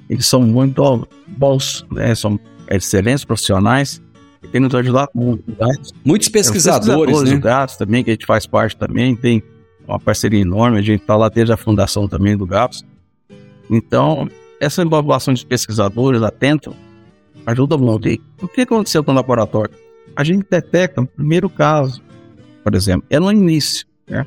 eles 0.08 0.26
são 0.26 0.42
muito 0.42 1.08
bons, 1.26 1.84
né, 1.90 2.14
são 2.14 2.38
excelentes 2.70 3.24
profissionais, 3.24 4.00
tem 4.48 4.60
nos 4.60 4.74
ajudado 4.74 5.10
muito. 5.14 5.44
Né? 5.48 5.74
Muitos 6.04 6.28
pesquisadores, 6.28 7.06
pesquisadores 7.06 7.32
né? 7.32 7.38
Gatos 7.38 7.76
também, 7.76 8.04
que 8.04 8.10
a 8.10 8.14
gente 8.14 8.26
faz 8.26 8.46
parte 8.46 8.76
também, 8.76 9.14
tem 9.14 9.42
uma 9.86 9.98
parceria 9.98 10.40
enorme, 10.40 10.78
a 10.78 10.82
gente 10.82 11.00
está 11.00 11.16
lá 11.16 11.28
desde 11.28 11.52
a 11.52 11.56
fundação 11.56 12.08
também 12.08 12.36
do 12.36 12.46
GAPS. 12.46 12.84
Então, 13.70 14.28
essa 14.60 14.82
evaluação 14.82 15.34
de 15.34 15.44
pesquisadores 15.44 16.22
atentos 16.22 16.74
ajuda 17.46 17.76
muito. 17.76 18.08
E 18.08 18.20
o 18.40 18.48
que 18.48 18.62
aconteceu 18.62 19.02
com 19.02 19.12
o 19.12 19.14
laboratório? 19.14 19.74
A 20.14 20.22
gente 20.22 20.46
detecta 20.48 21.00
no 21.00 21.06
primeiro 21.06 21.48
caso, 21.48 22.02
por 22.62 22.74
exemplo, 22.74 23.06
é 23.10 23.18
no 23.18 23.30
início, 23.32 23.86
né? 24.08 24.26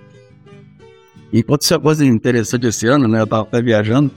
E 1.32 1.40
aconteceu 1.40 1.78
uma 1.78 1.84
coisa 1.84 2.06
interessante 2.06 2.68
esse 2.68 2.88
ano, 2.88 3.08
né? 3.08 3.20
Eu 3.20 3.26
estava 3.26 3.44
até 3.44 3.62
viajando, 3.62 4.12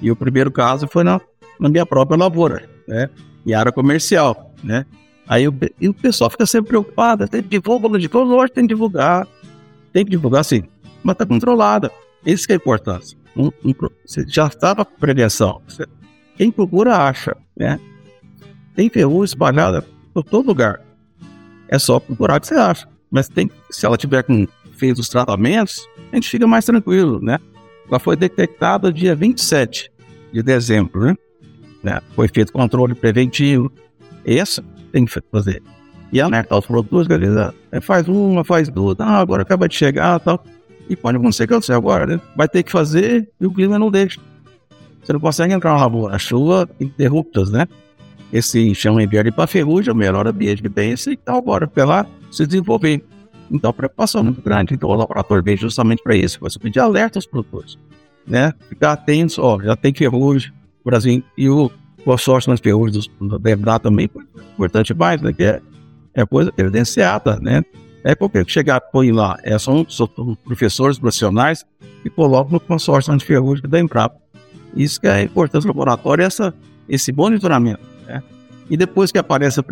e 0.00 0.10
o 0.10 0.16
primeiro 0.16 0.50
caso 0.50 0.86
foi 0.88 1.04
na, 1.04 1.20
na 1.58 1.68
minha 1.68 1.86
própria 1.86 2.18
lavoura, 2.18 2.68
né? 2.86 3.08
Em 3.46 3.54
área 3.54 3.72
comercial, 3.72 4.54
né? 4.62 4.84
Aí 5.28 5.48
o, 5.48 5.54
e 5.80 5.88
o 5.88 5.94
pessoal 5.94 6.30
fica 6.30 6.46
sempre 6.46 6.68
preocupado, 6.68 7.26
tem 7.28 7.42
divulga, 7.42 7.98
divulga, 7.98 8.30
lógico, 8.30 8.54
tem 8.54 8.64
que 8.64 8.74
divulgar, 8.74 9.26
tem 9.92 10.04
que 10.04 10.10
divulgar 10.10 10.40
assim, 10.42 10.64
mas 11.02 11.14
está 11.14 11.26
controlada. 11.26 11.90
Isso 12.24 12.46
que 12.46 12.52
é 12.52 12.56
a 12.56 12.56
importância. 12.56 13.16
Um, 13.36 13.50
um, 13.64 13.74
você 14.04 14.24
já 14.26 14.46
estava 14.46 14.84
com 14.84 14.94
prevenção. 14.98 15.60
Você, 15.66 15.84
quem 16.36 16.50
procura 16.50 16.96
acha, 16.96 17.36
né? 17.56 17.78
Tem 18.74 18.88
ferrugem 18.88 19.24
espalhada 19.24 19.84
por 20.12 20.22
todo 20.22 20.46
lugar. 20.46 20.80
É 21.68 21.78
só 21.78 21.98
procurar 21.98 22.40
que 22.40 22.46
você 22.46 22.54
acha. 22.54 22.88
Mas 23.10 23.28
tem, 23.28 23.50
se 23.70 23.84
ela 23.84 23.96
tiver 23.96 24.22
com 24.22 24.46
feito 24.72 25.00
os 25.00 25.08
tratamentos, 25.08 25.88
a 26.12 26.16
gente 26.16 26.28
fica 26.28 26.46
mais 26.46 26.64
tranquilo, 26.64 27.20
né? 27.20 27.38
Ela 27.88 27.98
foi 27.98 28.16
detectada 28.16 28.92
dia 28.92 29.14
27 29.14 29.90
de 30.32 30.42
dezembro, 30.42 31.06
né? 31.06 31.16
né? 31.82 32.00
Foi 32.14 32.28
feito 32.28 32.52
controle 32.52 32.94
preventivo. 32.94 33.70
Esse 34.24 34.62
tem 34.96 35.04
que 35.04 35.12
fazer. 35.30 35.62
E 36.10 36.20
alertar 36.20 36.58
os 36.58 36.64
produtores, 36.64 37.06
galera, 37.06 37.54
faz 37.82 38.08
uma, 38.08 38.42
faz 38.42 38.68
duas. 38.70 38.96
Ah, 38.98 39.18
agora 39.18 39.42
acaba 39.42 39.68
de 39.68 39.74
chegar 39.74 40.18
tal. 40.20 40.42
E 40.88 40.96
pode 40.96 41.18
acontecer 41.18 41.46
que 41.46 41.52
aconteceu 41.52 41.76
agora, 41.76 42.06
né? 42.06 42.20
Vai 42.34 42.48
ter 42.48 42.62
que 42.62 42.70
fazer 42.70 43.28
e 43.38 43.46
o 43.46 43.52
clima 43.52 43.78
não 43.78 43.90
deixa. 43.90 44.20
Você 45.02 45.12
não 45.12 45.20
consegue 45.20 45.52
entrar 45.52 45.74
na 45.74 45.80
lavoura. 45.80 46.14
A 46.14 46.18
chuva 46.18 46.68
interruptas, 46.80 47.50
né? 47.50 47.66
Esse 48.32 48.74
chão 48.74 49.00
inverno 49.00 49.32
para 49.32 49.46
ferrugem, 49.46 49.92
o 49.92 49.96
melhor 49.96 50.26
ambiente 50.26 50.62
que 50.62 50.68
tem 50.70 50.92
esse 50.92 51.16
tal, 51.16 51.38
agora 51.38 51.66
para 51.66 52.06
se 52.30 52.46
desenvolver. 52.46 53.04
Então, 53.50 53.72
preocupação 53.72 54.20
é 54.20 54.24
muito 54.24 54.40
grande. 54.40 54.74
Então, 54.74 54.88
o 54.88 54.94
laboratório 54.94 55.42
veio 55.42 55.58
justamente 55.58 56.02
para 56.02 56.16
isso. 56.16 56.38
Você 56.40 56.58
pedir 56.58 56.80
alerta 56.80 57.18
aos 57.18 57.26
produtores, 57.26 57.78
né? 58.26 58.52
Ficar 58.68 58.92
atentos, 58.92 59.38
ó, 59.38 59.60
já 59.60 59.76
tem 59.76 59.92
ferrugem, 59.92 60.52
Brasil 60.84 61.22
e 61.36 61.48
o 61.48 61.70
consórcio 62.06 62.50
nas 62.50 62.60
ferrugens 62.60 63.10
deve 63.40 63.64
dar 63.64 63.80
também, 63.80 64.08
importante 64.54 64.94
mais, 64.94 65.20
né? 65.20 65.32
Que 65.32 65.42
é, 65.42 65.60
é 66.14 66.24
coisa 66.24 66.52
evidenciada, 66.56 67.36
né? 67.40 67.64
É 68.04 68.14
porque 68.14 68.44
chegar, 68.46 68.80
põe 68.80 69.10
lá, 69.10 69.36
é, 69.42 69.58
são, 69.58 69.84
são 69.88 70.06
professores 70.44 70.96
profissionais 70.96 71.66
que 72.04 72.08
colocam 72.08 72.52
no 72.52 72.60
consórcio 72.60 73.12
antiferrúgico 73.12 73.66
da 73.66 73.80
Embrapa. 73.80 74.16
Isso 74.76 75.00
que 75.00 75.08
é 75.08 75.12
a 75.14 75.22
importância 75.22 75.66
do 75.66 75.76
laboratório, 75.76 76.22
essa, 76.22 76.54
esse 76.88 77.10
monitoramento. 77.12 77.80
Né? 78.06 78.22
E 78.70 78.76
depois 78.76 79.10
que 79.10 79.18
aparece 79.18 79.58
a 79.58 79.64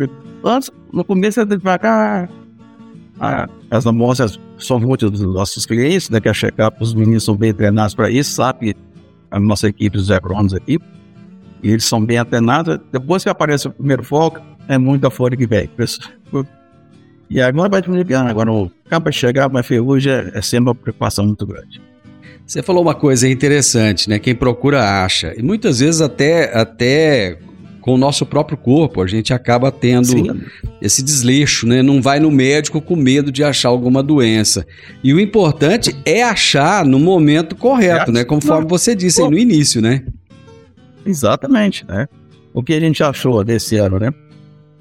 antes, 0.43 0.69
no 0.91 1.05
começo 1.05 1.39
é 1.39 1.45
devagar, 1.45 2.29
ah, 3.17 3.47
as 3.71 3.87
amostras 3.87 4.37
são 4.59 4.77
muitos 4.77 5.09
dos 5.09 5.21
nossos 5.21 5.65
clientes, 5.65 6.09
né, 6.09 6.19
que 6.19 6.27
a 6.27 6.33
check-up, 6.33 6.83
os 6.83 6.93
meninos 6.93 7.23
são 7.23 7.37
bem 7.37 7.53
treinados 7.53 7.95
para 7.95 8.09
isso, 8.09 8.31
sabe? 8.31 8.75
A 9.31 9.39
nossa 9.39 9.69
equipe, 9.69 9.97
os 9.97 10.11
agrônomos 10.11 10.53
aqui, 10.53 10.77
e 11.65 11.71
eles 11.71 11.85
são 11.85 11.99
bem 11.99 12.23
treinados. 12.23 12.79
Depois 12.91 13.23
que 13.23 13.29
aparece 13.29 13.67
o 13.67 13.71
primeiro 13.71 14.03
foco, 14.03 14.39
é 14.67 14.77
muita 14.77 15.09
folha 15.09 15.35
que 15.35 15.47
vem. 15.47 15.67
E 17.27 17.41
agora 17.41 17.67
vai 17.67 17.81
diminuir. 17.81 18.13
Agora, 18.13 18.51
acaba 18.85 19.09
de 19.09 19.17
chegar, 19.17 19.49
mas 19.49 19.65
ferrugem 19.65 20.13
é, 20.13 20.31
é 20.35 20.41
sempre 20.43 20.69
uma 20.69 20.75
preocupação 20.75 21.25
muito 21.25 21.43
grande. 21.43 21.81
Você 22.45 22.61
falou 22.61 22.83
uma 22.83 22.93
coisa 22.93 23.27
interessante, 23.27 24.07
né? 24.07 24.19
Quem 24.19 24.35
procura 24.35 25.03
acha. 25.03 25.33
E 25.35 25.41
muitas 25.41 25.79
vezes 25.79 26.01
até, 26.01 26.55
até 26.55 27.39
com 27.81 27.95
o 27.95 27.97
nosso 27.97 28.27
próprio 28.27 28.55
corpo, 28.55 29.01
a 29.01 29.07
gente 29.07 29.33
acaba 29.33 29.71
tendo 29.71 30.05
Sim. 30.05 30.41
esse 30.79 31.01
desleixo, 31.01 31.65
né? 31.65 31.81
Não 31.81 31.99
vai 31.99 32.19
no 32.19 32.29
médico 32.29 32.79
com 32.79 32.95
medo 32.95 33.31
de 33.31 33.43
achar 33.43 33.69
alguma 33.69 34.03
doença. 34.03 34.67
E 35.03 35.11
o 35.15 35.19
importante 35.19 35.95
é 36.05 36.21
achar 36.21 36.85
no 36.85 36.99
momento 36.99 37.55
correto, 37.55 38.11
né? 38.11 38.23
Conforme 38.23 38.67
você 38.69 38.93
disse 38.93 39.19
aí 39.19 39.29
no 39.31 39.37
início, 39.39 39.81
né? 39.81 40.03
Exatamente, 41.05 41.85
né? 41.85 42.07
O 42.53 42.63
que 42.63 42.73
a 42.73 42.79
gente 42.79 43.03
achou 43.03 43.43
desse 43.43 43.77
ano, 43.77 43.99
né? 43.99 44.13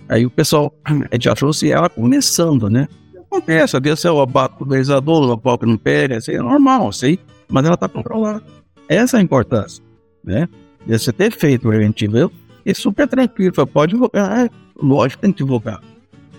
Aí 0.08 0.24
o 0.24 0.30
pessoal, 0.30 0.74
a 0.84 1.14
gente 1.14 1.28
achou 1.28 1.52
se 1.52 1.70
ela 1.70 1.88
começando, 1.88 2.70
né? 2.70 2.88
Acontece, 3.30 3.76
às 3.76 3.82
vezes 3.82 4.04
o 4.04 4.20
abato 4.20 4.56
pulverizador, 4.56 5.30
o 5.30 5.38
pau 5.38 5.58
que 5.58 5.66
não 5.66 5.76
pega, 5.76 6.16
assim, 6.16 6.32
é 6.32 6.38
normal, 6.38 6.92
sei, 6.92 7.18
mas 7.48 7.64
ela 7.64 7.74
está 7.74 7.88
controlada. 7.88 8.42
Essa 8.88 9.16
é 9.16 9.20
a 9.20 9.22
importância, 9.22 9.82
né? 10.22 10.48
De 10.86 10.98
você 10.98 11.12
ter 11.12 11.32
feito 11.32 11.66
o 11.66 11.70
preventivo, 11.70 12.30
é 12.64 12.74
super 12.74 13.08
tranquilo, 13.08 13.66
pode 13.66 13.92
divulgar, 13.92 14.46
é, 14.46 14.50
lógico 14.80 15.22
tem 15.22 15.32
que 15.32 15.42
divulgar. 15.42 15.80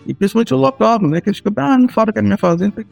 E 0.06 0.14
principalmente 0.14 0.54
o 0.54 0.58
local, 0.58 1.02
né? 1.02 1.20
Que 1.20 1.30
eles 1.30 1.40
ficam, 1.40 1.54
ah, 1.58 1.78
não 1.78 1.90
fala 1.90 2.14
que 2.14 2.20
é 2.20 2.22
minha 2.22 2.38
fazenda. 2.38 2.86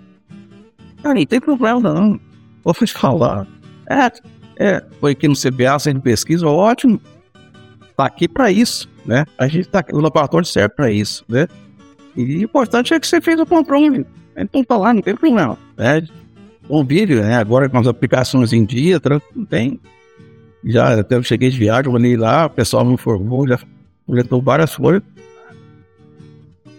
Cara, 1.01 1.15
não 1.15 1.25
tem 1.25 1.39
problema 1.39 1.79
não. 1.79 2.19
Vou 2.63 2.73
falar. 2.73 3.47
É, 3.89 4.11
é, 4.57 4.83
foi 4.99 5.11
aqui 5.11 5.27
no 5.27 5.35
CBA, 5.35 5.93
de 5.93 5.99
pesquisa, 5.99 6.47
ótimo. 6.47 6.99
Tá 7.95 8.05
aqui 8.05 8.27
para 8.27 8.51
isso 8.51 8.89
né? 9.05 9.25
A 9.37 9.47
gente 9.47 9.67
tá, 9.67 9.83
o 9.91 9.99
laboratório 9.99 10.47
serve 10.47 10.69
para 10.75 10.91
isso, 10.91 11.23
né? 11.27 11.47
E 12.15 12.37
o 12.37 12.43
importante 12.43 12.93
é 12.93 12.99
que 12.99 13.07
você 13.07 13.19
fez 13.19 13.39
o 13.39 13.45
controle. 13.45 14.05
Então 14.35 14.63
tá 14.63 14.77
lá, 14.77 14.93
não 14.93 15.01
tem 15.01 15.15
problema, 15.15 15.57
né? 15.77 16.03
Convive, 16.67 17.15
né? 17.15 17.35
Agora 17.35 17.67
com 17.67 17.77
as 17.77 17.87
aplicações 17.87 18.53
em 18.53 18.63
dia, 18.63 19.01
não 19.35 19.45
tem. 19.45 19.79
Já 20.63 20.99
até 20.99 21.15
eu 21.15 21.23
cheguei 21.23 21.49
de 21.49 21.57
viagem, 21.57 21.91
olhei 21.91 22.15
lá, 22.15 22.45
o 22.45 22.49
pessoal 22.49 22.85
me 22.85 22.93
informou, 22.93 23.47
já 23.47 23.59
coletou 24.05 24.41
várias 24.41 24.73
folhas. 24.73 25.01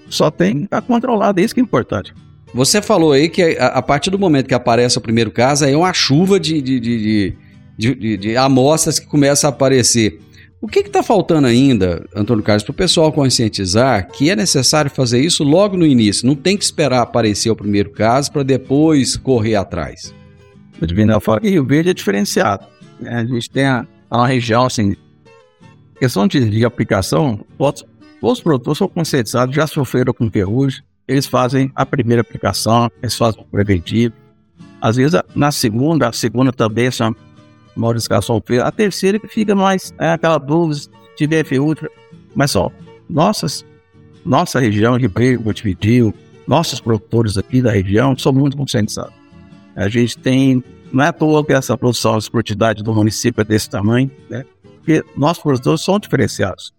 Só 0.09 0.31
tem 0.31 0.67
a 0.71 0.81
controlada, 0.81 1.41
é 1.41 1.45
isso 1.45 1.55
que 1.55 1.61
é 1.61 1.63
importante. 1.63 2.15
Você 2.55 2.81
falou 2.81 3.13
aí 3.13 3.29
que 3.29 3.59
a, 3.59 3.67
a, 3.67 3.83
partir 3.83 4.11
do 4.11 4.19
momento 4.19 4.47
que 4.47 4.55
aparece 4.55 4.97
o 4.97 5.01
primeiro 5.01 5.31
caso, 5.31 5.65
aí 5.65 5.73
é 5.73 5.77
uma 5.77 5.93
chuva 5.93 6.39
de, 6.39 6.63
de, 6.63 6.79
de, 6.79 7.03
de, 7.03 7.37
de, 7.77 8.17
de 8.17 8.37
amostras 8.37 8.99
que 8.99 9.07
começa 9.07 9.47
a 9.47 9.51
aparecer. 9.51 10.21
O 10.65 10.67
que 10.67 10.79
está 10.79 11.03
faltando 11.03 11.47
ainda, 11.47 12.07
Antônio 12.17 12.43
Carlos, 12.43 12.63
para 12.63 12.71
o 12.71 12.75
pessoal 12.75 13.13
conscientizar 13.13 14.09
que 14.11 14.31
é 14.31 14.37
necessário 14.37 14.91
fazer 14.91 15.21
isso 15.21 15.45
logo 15.45 15.77
no 15.77 15.85
início? 15.85 16.27
Não 16.27 16.35
tem 16.35 16.57
que 16.57 16.65
esperar 16.65 17.03
aparecer 17.03 17.51
o 17.51 17.57
primeiro 17.57 17.91
caso 17.91 18.33
para 18.33 18.43
depois 18.43 19.15
correr 19.15 19.57
atrás. 19.57 20.15
O 20.81 20.87
Divino 20.87 21.21
fala 21.21 21.41
que 21.41 21.51
Rio 21.51 21.67
Verde 21.67 21.91
é 21.91 21.95
diferenciado. 21.95 22.67
Né? 22.99 23.15
A 23.15 23.25
gente 23.27 23.51
tem 23.51 23.67
a, 23.67 23.87
uma 24.11 24.27
região 24.27 24.65
assim. 24.65 24.97
Questão 25.99 26.27
de, 26.27 26.49
de 26.49 26.65
aplicação, 26.65 27.45
todos, 27.59 27.85
os 28.23 28.41
produtores 28.41 28.79
são 28.79 28.89
conscientizados, 28.89 29.55
já 29.55 29.67
sofreram 29.67 30.15
com 30.15 30.31
ferrugem, 30.31 30.83
eles 31.07 31.27
fazem 31.27 31.71
a 31.75 31.85
primeira 31.85 32.23
aplicação, 32.23 32.91
eles 33.03 33.15
fazem 33.15 33.43
o 33.43 33.45
preventivo. 33.45 34.15
Às 34.81 34.97
vezes, 34.97 35.21
na 35.35 35.53
segunda, 35.53 36.09
a 36.09 36.13
segunda 36.13 36.53
também, 36.53 36.91
são 36.91 37.15
modificação 37.77 38.43
feia. 38.45 38.65
A 38.65 38.73
terceira 38.73 39.19
que 39.19 39.29
fica 39.29 39.55
mais 39.55 39.93
é 39.99 40.11
aquela 40.11 40.39
dúvida 40.39 40.81
se 40.81 40.91
tiver 41.17 41.45
outra. 41.61 41.91
Mas 42.35 42.51
só, 42.51 42.71
nossas, 43.09 43.65
nossa 44.25 44.59
região 44.59 44.99
de 44.99 45.09
Brego, 45.09 45.45
Montevideo, 45.45 46.13
nossos 46.47 46.81
produtores 46.81 47.39
aqui 47.39 47.63
da 47.63 47.71
região 47.71 48.17
são 48.17 48.33
muito 48.33 48.57
conscientizados. 48.57 49.15
A 49.75 49.89
gente 49.89 50.19
tem, 50.19 50.63
não 50.93 51.05
é 51.05 51.09
à 51.09 51.13
toa 51.13 51.45
que 51.45 51.53
essa 51.53 51.77
produção, 51.77 52.15
a 52.15 52.19
esportividade 52.19 52.83
do 52.83 52.95
município 52.95 53.41
é 53.41 53.45
desse 53.45 53.69
tamanho, 53.69 54.11
né? 54.29 54.45
Porque 54.77 55.03
nossos 55.17 55.43
produtores 55.43 55.81
são 55.81 55.99
diferenciados. 55.99 56.73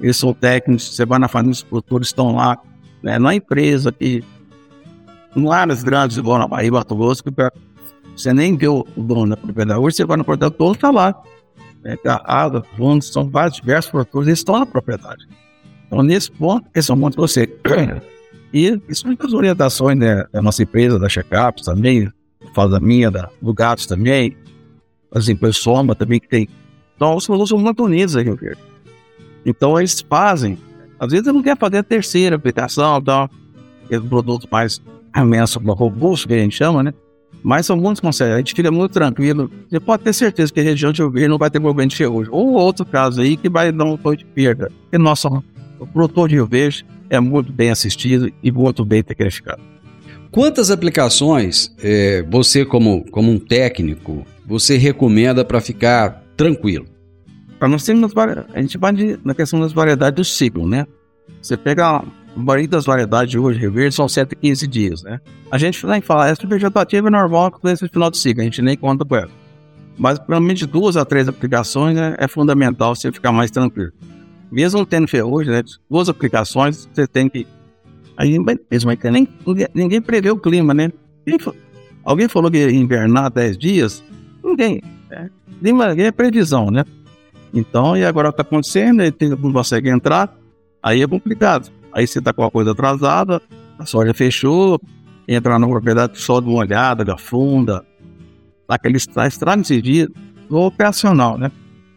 Eles 0.00 0.16
são 0.16 0.32
técnicos, 0.32 0.94
você 0.94 1.04
vai 1.04 1.18
na 1.18 1.26
família, 1.26 1.52
os 1.52 1.62
produtores 1.62 2.08
estão 2.08 2.34
lá, 2.34 2.58
né? 3.02 3.18
Não 3.18 3.30
é 3.30 3.36
empresa 3.36 3.90
que, 3.90 4.22
não 5.34 5.50
áreas 5.50 5.82
grandes 5.82 6.16
igual 6.16 6.38
na 6.38 6.46
Bahia, 6.46 6.70
Mato 6.70 6.94
Grosso, 6.94 7.24
que 7.24 7.30
você 8.18 8.32
nem 8.32 8.56
vê 8.56 8.68
o 8.68 8.84
dono 8.96 9.30
da 9.30 9.36
propriedade. 9.36 9.80
Hoje 9.80 9.96
você 9.96 10.04
vai 10.04 10.16
na 10.16 10.24
propriedade, 10.24 10.54
o 10.54 10.58
dono 10.58 10.72
está 10.72 10.90
lá. 10.90 11.22
É, 11.84 11.96
água, 12.24 12.64
fundos, 12.76 13.08
são 13.08 13.28
vários 13.28 13.56
diversos 13.56 13.90
produtores, 13.90 14.26
eles 14.26 14.40
estão 14.40 14.58
na 14.58 14.66
propriedade. 14.66 15.26
Então, 15.86 16.02
nesse 16.02 16.30
ponto, 16.30 16.68
é 16.74 16.92
um 16.92 17.00
ponto 17.00 17.14
que 17.14 17.20
você. 17.20 17.46
E 18.50 18.80
isso 18.88 19.06
é 19.06 19.14
as 19.20 19.34
orientações 19.34 19.98
né, 19.98 20.24
da 20.32 20.40
nossa 20.40 20.62
empresa, 20.62 20.98
da 20.98 21.06
Checkups 21.06 21.66
também, 21.66 22.10
faz 22.54 22.72
a 22.72 22.80
minha, 22.80 23.10
da, 23.10 23.28
do 23.42 23.52
Gatos 23.52 23.84
também, 23.84 24.34
as 25.14 25.28
empresas 25.28 25.58
Soma 25.58 25.94
também 25.94 26.18
que 26.18 26.26
tem. 26.26 26.48
Então, 26.96 27.14
os 27.14 27.26
produtos 27.26 27.50
são 27.50 27.58
muito 27.58 27.84
unidos 27.84 28.16
aqui, 28.16 28.30
Então, 29.44 29.78
eles 29.78 30.00
fazem. 30.00 30.56
Às 30.98 31.12
vezes, 31.12 31.26
não 31.26 31.42
quer 31.42 31.58
fazer 31.58 31.76
a 31.76 31.82
terceira 31.82 32.36
aplicação, 32.36 32.96
então, 32.96 33.28
aqueles 33.84 34.08
produtos 34.08 34.48
mais 34.50 34.80
menos 35.14 35.54
robustos, 35.54 36.24
que 36.24 36.32
a 36.32 36.38
gente 36.38 36.56
chama, 36.56 36.82
né? 36.82 36.94
Mas 37.42 37.66
são 37.66 37.76
muitos 37.76 38.00
conselhos, 38.00 38.34
a 38.34 38.38
gente 38.38 38.54
fica 38.54 38.70
muito 38.70 38.92
tranquilo. 38.92 39.50
Você 39.70 39.78
pode 39.78 40.02
ter 40.02 40.12
certeza 40.12 40.52
que 40.52 40.60
a 40.60 40.62
região 40.62 40.92
de 40.92 41.02
Rio 41.02 41.28
não 41.28 41.38
vai 41.38 41.50
ter 41.50 41.60
problema 41.60 41.88
de 41.88 41.96
ferrugem. 41.96 42.32
Ou 42.32 42.52
outro 42.54 42.84
caso 42.84 43.20
aí 43.20 43.36
que 43.36 43.48
vai 43.48 43.70
dar 43.70 43.84
um 43.84 43.96
pouco 43.96 44.18
de 44.18 44.24
perda. 44.24 44.70
Porque 44.82 44.98
nossa, 44.98 45.28
o 45.78 45.86
produtor 45.86 46.28
de 46.28 46.34
Rio 46.34 46.46
Verde 46.46 46.84
é 47.08 47.20
muito 47.20 47.52
bem 47.52 47.70
assistido 47.70 48.30
e 48.42 48.50
muito 48.50 48.84
bem 48.84 49.02
tecnificado. 49.02 49.62
Quantas 50.30 50.70
aplicações 50.70 51.74
é, 51.82 52.22
você, 52.28 52.64
como, 52.64 53.04
como 53.10 53.30
um 53.30 53.38
técnico, 53.38 54.26
você 54.46 54.76
recomenda 54.76 55.44
para 55.44 55.60
ficar 55.60 56.22
tranquilo? 56.36 56.86
Nós 57.60 57.84
temos, 57.84 58.12
a 58.54 58.60
gente 58.60 58.78
vai 58.78 58.92
na 59.24 59.34
questão 59.34 59.60
das 59.60 59.72
variedades 59.72 60.16
do 60.16 60.24
ciclo, 60.24 60.68
né? 60.68 60.86
Você 61.42 61.56
pega 61.56 62.04
a 62.38 62.40
maioria 62.40 62.68
das 62.68 62.84
variedades 62.84 63.32
de 63.32 63.38
hoje, 63.38 63.58
Rio 63.58 63.90
são 63.90 64.08
115 64.08 64.66
dias, 64.68 65.02
né? 65.02 65.20
A 65.50 65.58
gente 65.58 65.84
nem 65.84 66.00
fala, 66.00 66.28
essa 66.28 66.46
vegetativa 66.46 67.08
é 67.08 67.10
normal 67.10 67.50
com 67.50 67.68
esse 67.68 67.88
final 67.88 68.10
de 68.12 68.16
ciclo, 68.16 68.42
a 68.42 68.44
gente 68.44 68.62
nem 68.62 68.76
conta 68.76 69.04
com 69.04 69.16
ela. 69.16 69.30
Mas, 69.98 70.20
pelo 70.20 70.40
menos 70.40 70.64
duas 70.66 70.96
a 70.96 71.04
três 71.04 71.26
aplicações 71.28 71.96
né, 71.96 72.14
é 72.16 72.28
fundamental 72.28 72.94
você 72.94 73.10
ficar 73.10 73.32
mais 73.32 73.50
tranquilo. 73.50 73.90
Mesmo 74.52 74.86
tendo 74.86 75.08
ferrugem, 75.08 75.52
né, 75.52 75.64
duas 75.90 76.08
aplicações, 76.08 76.88
você 76.92 77.08
tem 77.08 77.28
que. 77.28 77.44
Aí, 78.16 78.38
mesmo 78.70 78.90
aí, 78.90 78.98
nem, 79.10 79.28
ninguém 79.74 80.00
prevê 80.00 80.30
o 80.30 80.36
clima, 80.36 80.72
né? 80.72 80.92
Alguém 82.04 82.28
falou 82.28 82.50
que 82.50 82.58
ia 82.58 82.70
invernar 82.70 83.32
10 83.32 83.58
dias? 83.58 84.04
Ninguém. 84.44 84.80
Né? 85.10 85.28
Ninguém 85.60 86.06
é 86.06 86.12
previsão, 86.12 86.70
né? 86.70 86.84
Então, 87.52 87.96
e 87.96 88.04
agora 88.04 88.28
está 88.28 88.42
acontecendo, 88.42 89.00
aí 89.00 89.12
não 89.20 89.52
consegue 89.52 89.88
entrar, 89.88 90.32
aí 90.80 91.02
é 91.02 91.06
complicado. 91.06 91.77
Aí 91.98 92.06
você 92.06 92.20
está 92.20 92.32
com 92.32 92.44
a 92.44 92.50
coisa 92.50 92.70
atrasada, 92.70 93.42
a 93.76 93.84
soja 93.84 94.14
fechou, 94.14 94.80
entra 95.26 95.58
na 95.58 95.66
propriedade 95.66 96.16
só 96.20 96.40
de 96.40 96.46
uma 96.46 96.60
olhada, 96.60 97.04
da 97.04 97.18
funda, 97.18 97.84
aquele 98.68 98.98
estrago 98.98 99.58
nesse 99.58 99.82
dia 99.82 100.08
no 100.48 100.64
operacional, 100.64 101.36
né? 101.36 101.50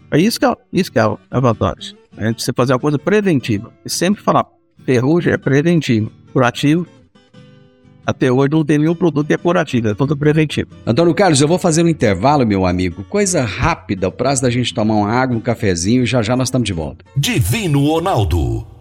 É 0.09 0.17
isso 0.17 0.39
que 0.39 0.45
é, 0.47 0.55
isso 0.73 0.91
que 0.91 0.97
é 0.97 1.03
a 1.03 1.39
vantagem. 1.39 1.95
A 2.17 2.25
gente 2.25 2.41
você 2.41 2.51
fazer 2.51 2.73
uma 2.73 2.79
coisa 2.79 2.97
preventiva. 2.97 3.71
E 3.85 3.89
sempre 3.91 4.23
falar, 4.23 4.47
ferrugem 4.83 5.33
é 5.33 5.37
preventivo, 5.37 6.11
curativo. 6.33 6.87
Até 8.03 8.31
hoje 8.31 8.49
não 8.49 8.65
tem 8.65 8.79
nenhum 8.79 8.95
produto 8.95 9.27
que 9.27 9.35
é 9.35 9.37
curativo, 9.37 9.89
é 9.89 9.93
tudo 9.93 10.17
preventivo. 10.17 10.71
Antônio 10.83 11.13
Carlos, 11.13 11.39
eu 11.39 11.47
vou 11.47 11.59
fazer 11.59 11.83
um 11.83 11.87
intervalo, 11.87 12.43
meu 12.43 12.65
amigo. 12.65 13.03
Coisa 13.03 13.43
rápida, 13.43 14.07
o 14.07 14.11
prazo 14.11 14.41
da 14.41 14.49
gente 14.49 14.73
tomar 14.73 14.95
uma 14.95 15.11
água, 15.11 15.37
um 15.37 15.39
cafezinho 15.39 16.01
e 16.01 16.07
já 16.07 16.23
já 16.23 16.35
nós 16.35 16.47
estamos 16.47 16.65
de 16.65 16.73
volta. 16.73 17.05
Divino 17.15 17.85
Ronaldo 17.85 18.80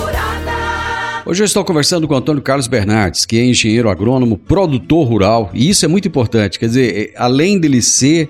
Hoje 1.31 1.43
eu 1.43 1.45
estou 1.45 1.63
conversando 1.63 2.09
com 2.09 2.13
o 2.13 2.17
Antônio 2.17 2.41
Carlos 2.41 2.67
Bernardes, 2.67 3.25
que 3.25 3.39
é 3.39 3.45
engenheiro 3.45 3.89
agrônomo, 3.89 4.37
produtor 4.37 5.07
rural, 5.07 5.49
e 5.53 5.69
isso 5.69 5.85
é 5.85 5.87
muito 5.87 6.05
importante. 6.05 6.59
Quer 6.59 6.65
dizer, 6.65 6.93
é, 6.93 7.13
além 7.17 7.57
dele 7.57 7.81
ser 7.81 8.29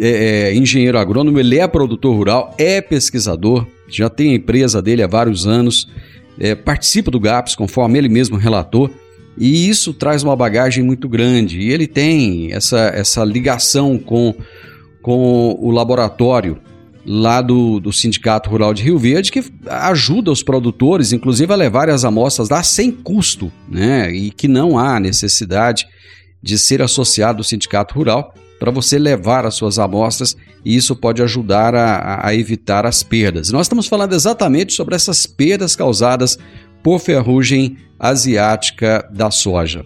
é, 0.00 0.48
é, 0.48 0.54
engenheiro 0.54 0.96
agrônomo, 0.96 1.38
ele 1.38 1.58
é 1.58 1.68
produtor 1.68 2.16
rural, 2.16 2.54
é 2.56 2.80
pesquisador, 2.80 3.66
já 3.86 4.08
tem 4.08 4.30
a 4.30 4.36
empresa 4.36 4.80
dele 4.80 5.02
há 5.02 5.06
vários 5.06 5.46
anos, 5.46 5.90
é, 6.40 6.54
participa 6.54 7.10
do 7.10 7.20
GAPS, 7.20 7.54
conforme 7.54 7.98
ele 7.98 8.08
mesmo 8.08 8.38
relatou, 8.38 8.90
e 9.36 9.68
isso 9.68 9.92
traz 9.92 10.22
uma 10.22 10.34
bagagem 10.34 10.82
muito 10.82 11.10
grande. 11.10 11.60
E 11.60 11.70
ele 11.70 11.86
tem 11.86 12.50
essa, 12.50 12.80
essa 12.94 13.22
ligação 13.26 13.98
com, 13.98 14.34
com 15.02 15.54
o 15.60 15.70
laboratório 15.70 16.56
lá 17.04 17.42
do, 17.42 17.80
do 17.80 17.92
Sindicato 17.92 18.48
Rural 18.48 18.72
de 18.72 18.82
Rio 18.82 18.98
Verde, 18.98 19.32
que 19.32 19.44
ajuda 19.66 20.30
os 20.30 20.42
produtores, 20.42 21.12
inclusive, 21.12 21.52
a 21.52 21.56
levar 21.56 21.88
as 21.88 22.04
amostras 22.04 22.48
lá 22.48 22.62
sem 22.62 22.90
custo, 22.90 23.52
né? 23.68 24.12
E 24.12 24.30
que 24.30 24.46
não 24.46 24.78
há 24.78 25.00
necessidade 25.00 25.86
de 26.42 26.58
ser 26.58 26.82
associado 26.82 27.38
ao 27.38 27.44
Sindicato 27.44 27.94
Rural 27.94 28.34
para 28.58 28.70
você 28.70 28.98
levar 28.98 29.44
as 29.44 29.54
suas 29.54 29.78
amostras 29.78 30.36
e 30.64 30.76
isso 30.76 30.94
pode 30.94 31.20
ajudar 31.22 31.74
a, 31.74 32.26
a 32.26 32.34
evitar 32.34 32.86
as 32.86 33.02
perdas. 33.02 33.50
Nós 33.50 33.66
estamos 33.66 33.88
falando 33.88 34.12
exatamente 34.12 34.72
sobre 34.72 34.94
essas 34.94 35.26
perdas 35.26 35.74
causadas 35.74 36.38
por 36.82 37.00
ferrugem 37.00 37.76
asiática 37.98 39.08
da 39.12 39.30
soja. 39.30 39.84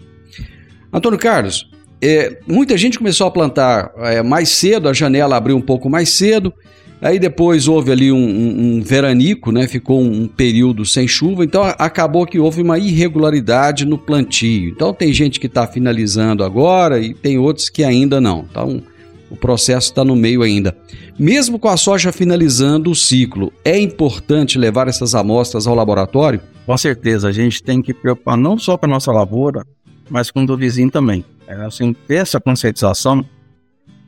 Antônio 0.93 1.19
Carlos, 1.19 1.69
é, 2.01 2.39
muita 2.47 2.77
gente 2.77 2.97
começou 2.97 3.25
a 3.27 3.31
plantar 3.31 3.91
é, 3.97 4.21
mais 4.21 4.49
cedo, 4.49 4.87
a 4.87 4.93
janela 4.93 5.35
abriu 5.35 5.57
um 5.57 5.61
pouco 5.61 5.89
mais 5.89 6.09
cedo, 6.09 6.53
Aí 7.01 7.19
depois 7.19 7.67
houve 7.67 7.91
ali 7.91 8.11
um, 8.11 8.17
um, 8.17 8.77
um 8.77 8.81
veranico, 8.81 9.51
né? 9.51 9.67
Ficou 9.67 10.01
um, 10.01 10.27
período 10.27 10.85
sem 10.85 11.07
chuva, 11.07 11.43
então 11.43 11.63
acabou 11.63 12.25
que 12.25 12.39
houve 12.39 12.61
uma 12.61 12.79
irregularidade 12.79 13.85
no 13.85 13.97
plantio. 13.97 14.69
Então 14.69 14.93
tem 14.93 15.13
gente 15.13 15.39
que 15.39 15.45
está 15.45 15.67
finalizando 15.67 16.43
agora 16.43 16.99
e 16.99 17.13
tem 17.13 17.37
outros 17.37 17.69
que 17.69 17.83
ainda 17.83 18.19
não. 18.19 18.45
Então 18.49 18.81
o 19.29 19.35
processo 19.35 19.89
está 19.89 20.03
no 20.03 20.15
meio 20.15 20.41
ainda. 20.41 20.75
Mesmo 21.19 21.59
com 21.59 21.67
a 21.67 21.77
soja 21.77 22.11
finalizando 22.11 22.89
o 22.89 22.95
ciclo, 22.95 23.51
é 23.63 23.77
importante 23.79 24.57
levar 24.57 24.87
essas 24.87 25.13
amostras 25.13 25.67
ao 25.67 25.75
laboratório? 25.75 26.41
Com 26.65 26.77
certeza, 26.77 27.27
a 27.27 27.31
gente 27.31 27.61
tem 27.61 27.81
que 27.81 27.93
preocupar 27.93 28.37
não 28.37 28.57
só 28.57 28.75
para 28.75 28.89
nossa 28.89 29.11
lavoura, 29.11 29.65
mas 30.09 30.31
com 30.31 30.43
o 30.43 30.45
do 30.45 30.57
vizinho 30.57 30.89
também. 30.89 31.23
É, 31.47 31.53
assim, 31.65 31.93
ter 32.07 32.15
essa 32.15 32.39
conscientização, 32.39 33.23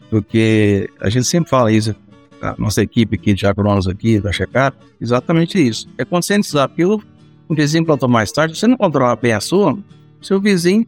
porque 0.10 0.90
a 1.00 1.10
gente 1.10 1.26
sempre 1.26 1.50
fala 1.50 1.72
isso, 1.72 1.96
a 2.42 2.56
nossa 2.58 2.82
equipe 2.82 3.16
aqui 3.16 3.34
de 3.34 3.46
agrônomos 3.46 3.88
aqui, 3.88 4.20
da 4.20 4.32
Checar, 4.32 4.74
exatamente 5.00 5.60
isso. 5.60 5.88
É 5.98 6.06
conscientizar, 6.06 6.68
porque 6.68 6.86
o 6.86 7.02
vizinho 7.50 7.86
plantou 7.86 8.08
mais 8.08 8.32
tarde, 8.32 8.58
você 8.58 8.68
não 8.68 8.78
controla 8.78 9.16
bem 9.16 9.34
a 9.34 9.40
sua, 9.40 9.78
seu 10.22 10.40
vizinho 10.40 10.86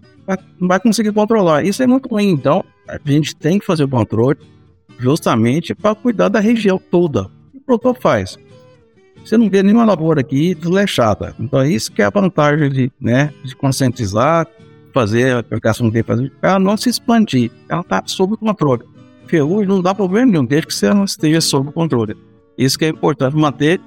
não 0.59 0.67
vai 0.67 0.79
conseguir 0.79 1.11
controlar. 1.11 1.63
Isso 1.63 1.81
é 1.81 1.87
muito 1.87 2.07
ruim. 2.09 2.29
Então, 2.29 2.63
a 2.87 2.97
gente 3.05 3.35
tem 3.35 3.59
que 3.59 3.65
fazer 3.65 3.83
o 3.83 3.87
controle 3.87 4.37
justamente 4.99 5.73
para 5.73 5.95
cuidar 5.95 6.29
da 6.29 6.39
região 6.39 6.79
toda. 6.91 7.29
O 7.53 7.59
produtor 7.61 7.97
faz? 7.99 8.37
Você 9.23 9.37
não 9.37 9.49
vê 9.49 9.61
nenhuma 9.61 9.85
lavoura 9.85 10.21
aqui 10.21 10.55
desleixada. 10.55 11.35
Então, 11.39 11.63
isso 11.65 11.91
que 11.91 12.01
é 12.01 12.05
a 12.05 12.09
vantagem 12.09 12.69
de, 12.69 12.91
né, 12.99 13.33
de 13.43 13.55
conscientizar, 13.55 14.47
fazer 14.93 15.35
a 15.35 15.39
aplicação 15.39 15.89
que 15.91 16.03
fazer, 16.03 16.31
ela 16.41 16.59
não 16.59 16.75
se 16.75 16.89
expandir. 16.89 17.51
Ela 17.69 17.81
está 17.81 18.03
sob 18.05 18.35
controle. 18.37 18.83
Ferrugem 19.31 19.69
não 19.69 19.81
dá 19.81 19.95
problema 19.95 20.29
nenhum, 20.29 20.43
desde 20.43 20.67
que 20.67 20.75
você 20.75 20.93
não 20.93 21.05
esteja 21.05 21.39
sob 21.39 21.71
controle. 21.71 22.17
Isso 22.57 22.77
que 22.77 22.83
é 22.83 22.89
importante, 22.89 23.33
manter 23.33 23.79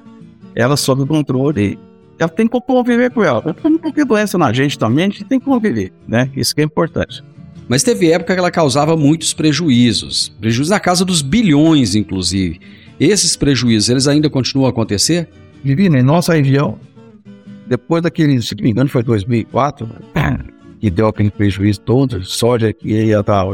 ela 0.55 0.75
sob 0.75 1.05
controle. 1.07 1.79
Ela 2.19 2.31
tem 2.31 2.49
que 2.49 2.59
conviver 2.59 3.11
com 3.11 3.23
ela. 3.23 3.55
Não 3.63 3.93
tem 3.93 4.07
doença 4.07 4.39
na 4.39 4.55
gente 4.55 4.79
também, 4.79 5.05
a 5.05 5.09
gente 5.09 5.25
tem 5.25 5.39
que 5.39 5.45
conviver, 5.45 5.93
né? 6.09 6.31
Isso 6.35 6.55
que 6.55 6.63
é 6.63 6.65
importante. 6.65 7.23
Mas 7.69 7.83
teve 7.83 8.11
época 8.11 8.33
que 8.33 8.39
ela 8.39 8.51
causava 8.51 8.97
muitos 8.97 9.35
prejuízos, 9.35 10.33
prejuízos 10.41 10.71
na 10.71 10.81
casa 10.81 11.05
dos 11.05 11.21
bilhões, 11.21 11.95
inclusive. 11.95 12.59
Esses 12.99 13.37
prejuízos, 13.37 13.91
eles 13.91 14.09
ainda 14.09 14.31
continuam 14.31 14.67
a 14.67 14.71
acontecer? 14.71 15.29
Divina, 15.63 15.99
em 15.99 16.03
nossa 16.03 16.33
região, 16.33 16.79
depois 17.67 18.03
daquele, 18.03 18.41
se 18.41 18.55
não 18.55 18.65
me 18.65 18.71
engano, 18.71 18.89
foi 18.89 19.03
2004, 19.03 19.89
que 20.81 20.91
deu 20.91 21.09
aquele 21.09 21.31
prejuízo 21.31 21.81
todo, 21.81 22.25
soja 22.25 22.73
que 22.73 22.89
ia 22.89 23.21
estar 23.21 23.45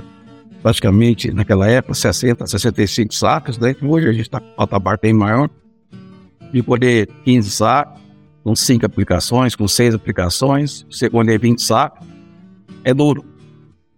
praticamente 0.62 1.32
naquela 1.32 1.66
época 1.68 1.94
60, 1.94 2.46
65 2.46 3.14
sacos, 3.14 3.58
né? 3.58 3.74
Hoje 3.82 4.08
a 4.08 4.12
gente 4.12 4.22
está 4.22 4.40
com 4.40 4.54
patamar 4.54 4.98
bem 5.00 5.12
maior, 5.12 5.48
de 6.52 6.62
poder 6.62 7.08
15 7.24 7.50
sacos, 7.50 8.00
com 8.42 8.54
5 8.54 8.86
aplicações, 8.86 9.54
com 9.54 9.66
6 9.66 9.94
aplicações, 9.94 10.86
segundo 10.90 11.30
é 11.30 11.38
20 11.38 11.62
sacos, 11.62 12.06
é 12.84 12.92
duro. 12.92 13.24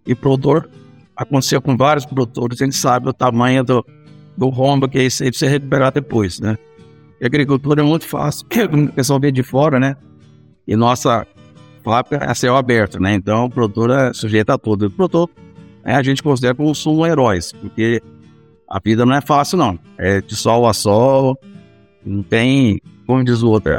E 0.05 0.13
produtor, 0.13 0.69
aconteceu 1.15 1.61
com 1.61 1.77
vários 1.77 2.05
produtores, 2.05 2.61
a 2.61 2.65
gente 2.65 2.75
sabe 2.75 3.09
o 3.09 3.13
tamanho 3.13 3.63
do, 3.63 3.85
do 4.37 4.49
rombo 4.49 4.87
que 4.87 4.97
é 4.97 5.03
isso 5.03 5.23
aí 5.23 5.29
precisa 5.29 5.51
recuperar 5.51 5.91
depois, 5.91 6.39
né? 6.39 6.57
E 7.19 7.25
agricultura 7.25 7.81
é 7.81 7.85
muito 7.85 8.05
fácil, 8.05 8.45
o 8.71 8.93
pessoal 8.93 9.19
vê 9.19 9.31
de 9.31 9.43
fora, 9.43 9.79
né? 9.79 9.95
E 10.67 10.75
nossa 10.75 11.27
fábrica 11.83 12.25
é 12.25 12.33
céu 12.33 12.55
aberto, 12.55 12.99
né? 12.99 13.13
Então 13.13 13.45
o 13.45 13.49
produtor 13.49 13.91
é 13.91 14.13
sujeito 14.13 14.49
a 14.49 14.57
tudo. 14.57 14.87
O 14.87 14.91
produtor 14.91 15.29
né, 15.83 15.95
a 15.95 16.03
gente 16.03 16.23
considera 16.23 16.55
como 16.55 16.71
um 16.87 17.05
heróis, 17.05 17.51
porque 17.51 18.01
a 18.69 18.79
vida 18.79 19.05
não 19.05 19.13
é 19.15 19.21
fácil, 19.21 19.57
não. 19.57 19.77
É 19.97 20.21
de 20.21 20.35
sol 20.35 20.67
a 20.67 20.73
sol, 20.73 21.37
não 22.05 22.23
tem, 22.23 22.81
como 23.05 23.23
diz 23.23 23.41
o 23.41 23.49
outro, 23.49 23.73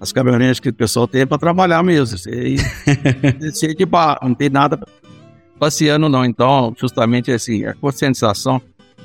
as 0.00 0.12
caminhonetas 0.12 0.60
que 0.60 0.68
o 0.68 0.74
pessoal 0.74 1.08
tem 1.08 1.22
é 1.22 1.26
para 1.26 1.38
trabalhar 1.38 1.82
mesmo. 1.82 2.16
E, 2.30 2.56
e, 3.40 3.74
de 3.74 3.86
barra, 3.86 4.18
não 4.22 4.34
tem 4.34 4.48
nada 4.48 4.78
passeando, 5.58 6.08
não. 6.08 6.24
Então, 6.24 6.74
justamente 6.78 7.32
assim, 7.32 7.64
a 7.64 7.74
conscientização, 7.74 8.60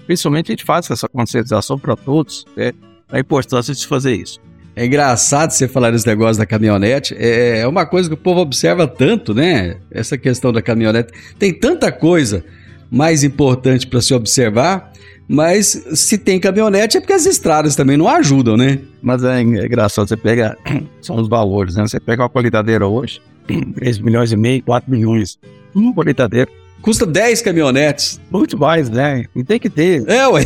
principalmente 0.05 0.51
a 0.51 0.53
gente 0.53 0.63
faz 0.63 0.89
essa 0.91 1.07
conscientização 1.07 1.79
para 1.79 1.95
todos, 1.95 2.45
né, 2.55 2.73
a 3.09 3.19
importância 3.19 3.73
de 3.73 3.87
fazer 3.87 4.15
isso. 4.15 4.39
É 4.75 4.85
engraçado 4.85 5.51
você 5.51 5.67
falar 5.67 5.93
esse 5.93 6.07
negócio 6.07 6.39
da 6.39 6.45
caminhonete. 6.45 7.15
É, 7.17 7.59
é 7.59 7.67
uma 7.67 7.85
coisa 7.85 8.09
que 8.09 8.15
o 8.15 8.17
povo 8.17 8.41
observa 8.41 8.87
tanto, 8.87 9.33
né? 9.33 9.77
Essa 9.91 10.17
questão 10.17 10.51
da 10.51 10.61
caminhonete. 10.61 11.13
Tem 11.37 11.53
tanta 11.53 11.91
coisa 11.91 12.43
mais 12.89 13.23
importante 13.23 13.85
para 13.85 14.01
se 14.01 14.13
observar, 14.13 14.91
mas 15.27 15.83
se 15.93 16.17
tem 16.17 16.39
caminhonete 16.39 16.97
é 16.97 16.99
porque 16.99 17.13
as 17.13 17.25
estradas 17.25 17.75
também 17.75 17.97
não 17.97 18.07
ajudam, 18.07 18.57
né? 18.57 18.79
Mas 19.01 19.23
é, 19.23 19.39
é 19.39 19.41
engraçado, 19.41 20.07
você 20.07 20.17
pega. 20.17 20.57
São 21.01 21.17
os 21.17 21.27
valores, 21.27 21.75
né? 21.75 21.83
Você 21.83 21.99
pega 21.99 22.23
uma 22.23 22.29
colheitadeira 22.29 22.87
hoje, 22.87 23.21
3 23.75 23.99
milhões 23.99 24.31
e 24.31 24.37
meio, 24.37 24.63
4 24.63 24.89
milhões. 24.89 25.37
Uma 25.73 25.93
colheitadeira. 25.93 26.49
Custa 26.81 27.05
10 27.05 27.41
caminhonetes. 27.41 28.19
Muito 28.29 28.57
mais, 28.57 28.89
né? 28.89 29.25
E 29.35 29.43
tem 29.43 29.59
que 29.59 29.69
ter. 29.69 30.03
É, 30.07 30.27
ué. 30.27 30.45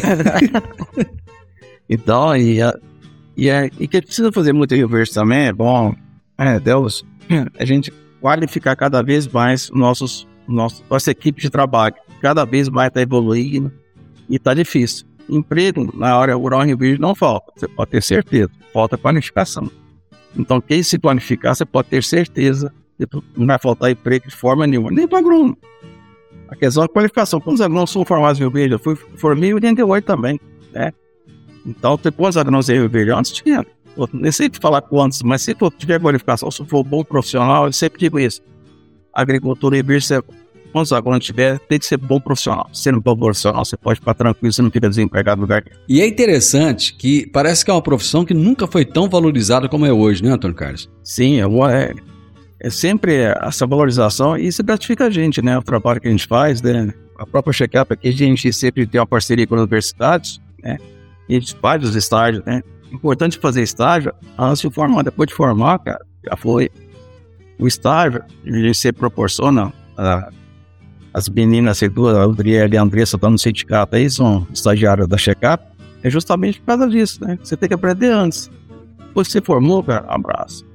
então, 1.89 2.35
e, 2.37 2.59
e, 3.37 3.49
é, 3.49 3.69
e 3.79 3.87
que 3.87 4.01
precisa 4.01 4.31
fazer 4.31 4.51
muito 4.51 4.73
reverso 4.73 5.13
também, 5.13 5.47
é 5.47 5.53
bom. 5.53 5.93
É, 6.37 6.59
Deus, 6.59 7.05
a 7.57 7.63
gente 7.63 7.93
qualificar 8.19 8.75
cada 8.75 9.01
vez 9.01 9.27
mais 9.27 9.69
nossos, 9.69 10.27
nossos, 10.47 10.83
nossa 10.89 11.11
equipe 11.11 11.41
de 11.41 11.49
trabalho. 11.49 11.95
Cada 12.21 12.43
vez 12.45 12.67
mais 12.67 12.87
está 12.87 13.01
evoluindo 13.01 13.71
e 14.27 14.35
está 14.35 14.53
difícil. 14.53 15.05
Emprego 15.29 15.95
na 15.95 16.15
área 16.15 16.35
rural 16.35 16.63
em 16.63 16.67
Rio 16.67 16.77
Verde 16.77 16.99
não 16.99 17.13
falta, 17.13 17.51
você 17.55 17.67
pode 17.67 17.91
ter 17.91 18.01
certeza, 18.01 18.49
falta 18.73 18.97
qualificação. 18.97 19.69
Então, 20.35 20.59
quem 20.59 20.81
se 20.81 20.97
qualificar, 20.97 21.53
você 21.53 21.65
pode 21.65 21.89
ter 21.89 22.03
certeza 22.03 22.73
não 23.35 23.45
vai 23.45 23.59
faltar 23.59 23.91
emprego 23.91 24.27
de 24.27 24.35
forma 24.35 24.65
nenhuma, 24.65 24.89
nem 24.89 25.07
para 25.07 25.19
agrônomo. 25.19 25.57
A 26.49 26.55
questão 26.55 26.83
da 26.83 26.89
qualificação. 26.89 27.39
Quantos 27.39 27.61
agrônomos 27.61 27.91
são 27.91 28.03
formados 28.05 28.39
em 28.39 28.43
Rio 28.43 28.51
Verde? 28.51 28.73
Eu 28.73 28.79
fui, 28.79 28.95
formei 28.95 29.51
em 29.51 29.53
88 29.53 30.05
também, 30.05 30.39
né? 30.73 30.91
Então, 31.67 31.99
depois 32.01 32.37
agrônomos 32.37 32.67
Verde, 32.67 33.11
antes 33.11 33.31
tinha, 33.31 33.65
eu 33.97 34.09
nem 34.13 34.31
sei 34.31 34.49
te 34.49 34.59
falar 34.59 34.81
quantos, 34.81 35.21
mas 35.21 35.41
se 35.41 35.53
tu 35.53 35.69
tiver 35.69 35.99
qualificação, 35.99 36.49
se 36.49 36.63
for 36.65 36.83
bom 36.83 37.03
profissional, 37.03 37.65
eu 37.65 37.73
sempre 37.73 37.99
digo 37.99 38.19
isso. 38.19 38.41
Agricultura 39.13 39.81
Verde, 39.83 40.05
você, 40.05 40.23
quantos 40.71 40.93
agrônomos 40.93 41.25
tiver, 41.25 41.59
tem 41.59 41.77
que 41.77 41.85
ser 41.85 41.97
bom 41.97 42.19
profissional. 42.19 42.69
Sendo 42.71 43.01
bom 43.01 43.17
profissional, 43.17 43.65
você 43.65 43.75
pode 43.75 43.99
ficar 43.99 44.13
tranquilo, 44.13 44.53
você 44.53 44.61
não 44.61 44.71
fica 44.71 44.87
desempregado 44.87 45.37
no 45.37 45.43
lugar. 45.43 45.63
E 45.89 45.99
é 45.99 46.07
interessante 46.07 46.93
que 46.93 47.27
parece 47.27 47.65
que 47.65 47.71
é 47.71 47.73
uma 47.73 47.81
profissão 47.81 48.23
que 48.23 48.33
nunca 48.33 48.65
foi 48.65 48.85
tão 48.85 49.09
valorizada 49.09 49.67
como 49.67 49.85
é 49.85 49.91
hoje, 49.91 50.23
né, 50.23 50.31
Antônio 50.31 50.55
Carlos? 50.55 50.89
Sim, 51.03 51.41
é, 51.41 51.45
é 51.73 51.93
é 52.59 52.69
sempre 52.69 53.13
essa 53.41 53.67
valorização 53.67 54.37
e 54.37 54.47
isso 54.47 54.63
gratifica 54.63 55.05
a 55.05 55.09
gente, 55.09 55.41
né? 55.41 55.57
O 55.57 55.61
trabalho 55.61 56.01
que 56.01 56.07
a 56.07 56.11
gente 56.11 56.25
faz, 56.25 56.61
né? 56.61 56.93
A 57.17 57.25
própria 57.25 57.53
check-up 57.53 57.93
aqui, 57.93 58.07
a 58.07 58.11
gente 58.11 58.51
sempre 58.51 58.85
tem 58.85 58.99
uma 58.99 59.07
parceria 59.07 59.45
com 59.45 59.55
as 59.55 59.61
universidades, 59.61 60.41
né? 60.63 60.77
E 61.29 61.35
a 61.35 61.39
gente 61.39 61.55
faz 61.55 61.83
os 61.83 61.95
estágios, 61.95 62.43
né? 62.45 62.61
Importante 62.91 63.37
fazer 63.37 63.61
estágio 63.61 64.13
antes 64.37 64.61
de 64.61 64.69
formar, 64.69 65.03
depois 65.03 65.27
de 65.27 65.35
formar, 65.35 65.79
cara, 65.79 65.99
já 66.25 66.35
foi. 66.37 66.69
O 67.59 67.67
estágio, 67.67 68.23
gente 68.45 68.77
sempre 68.77 68.99
proporciona 68.99 69.73
a, 69.97 70.29
as 71.13 71.27
meninas, 71.27 71.81
as 71.81 71.89
duas, 71.91 72.15
a 72.15 72.23
Adriele 72.23 72.75
e 72.75 72.77
a 72.77 72.81
Andressa, 72.81 73.17
estão 73.17 73.31
no 73.31 73.39
sindicato 73.39 73.95
aí, 73.95 74.09
são 74.09 74.47
estagiárias 74.53 75.07
da 75.07 75.17
check-up, 75.17 75.63
é 76.03 76.09
justamente 76.09 76.59
por 76.59 76.67
causa 76.67 76.87
disso, 76.87 77.23
né? 77.25 77.37
Você 77.41 77.57
tem 77.57 77.67
que 77.67 77.75
aprender 77.75 78.11
antes. 78.11 78.49
Depois 78.99 79.27
que 79.27 79.33
você 79.33 79.41
formou, 79.41 79.83
cara, 79.83 80.05
abraço. 80.07 80.65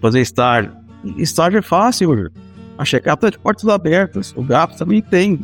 Fazer 0.00 0.20
estágio, 0.20 0.72
estágio 1.18 1.58
é 1.58 1.62
fácil, 1.62 2.30
a 2.78 2.84
check-up 2.84 3.18
está 3.18 3.30
de 3.30 3.38
portas 3.38 3.68
abertas. 3.68 4.32
O 4.34 4.42
GAP 4.42 4.78
também 4.78 5.02
tem 5.02 5.38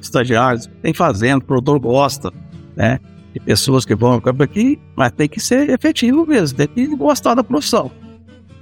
estagiários, 0.00 0.68
tem 0.82 0.92
fazenda, 0.92 1.38
o 1.38 1.46
produtor 1.46 1.78
gosta, 1.78 2.32
né? 2.74 2.98
De 3.34 3.40
pessoas 3.40 3.84
que 3.84 3.94
vão 3.96 4.12
ao 4.12 4.20
campo 4.20 4.44
aqui, 4.44 4.78
mas 4.94 5.10
tem 5.10 5.28
que 5.28 5.40
ser 5.40 5.68
efetivo 5.68 6.24
mesmo, 6.24 6.56
tem 6.56 6.68
que 6.68 6.96
gostar 6.96 7.34
da 7.34 7.42
profissão. 7.42 7.90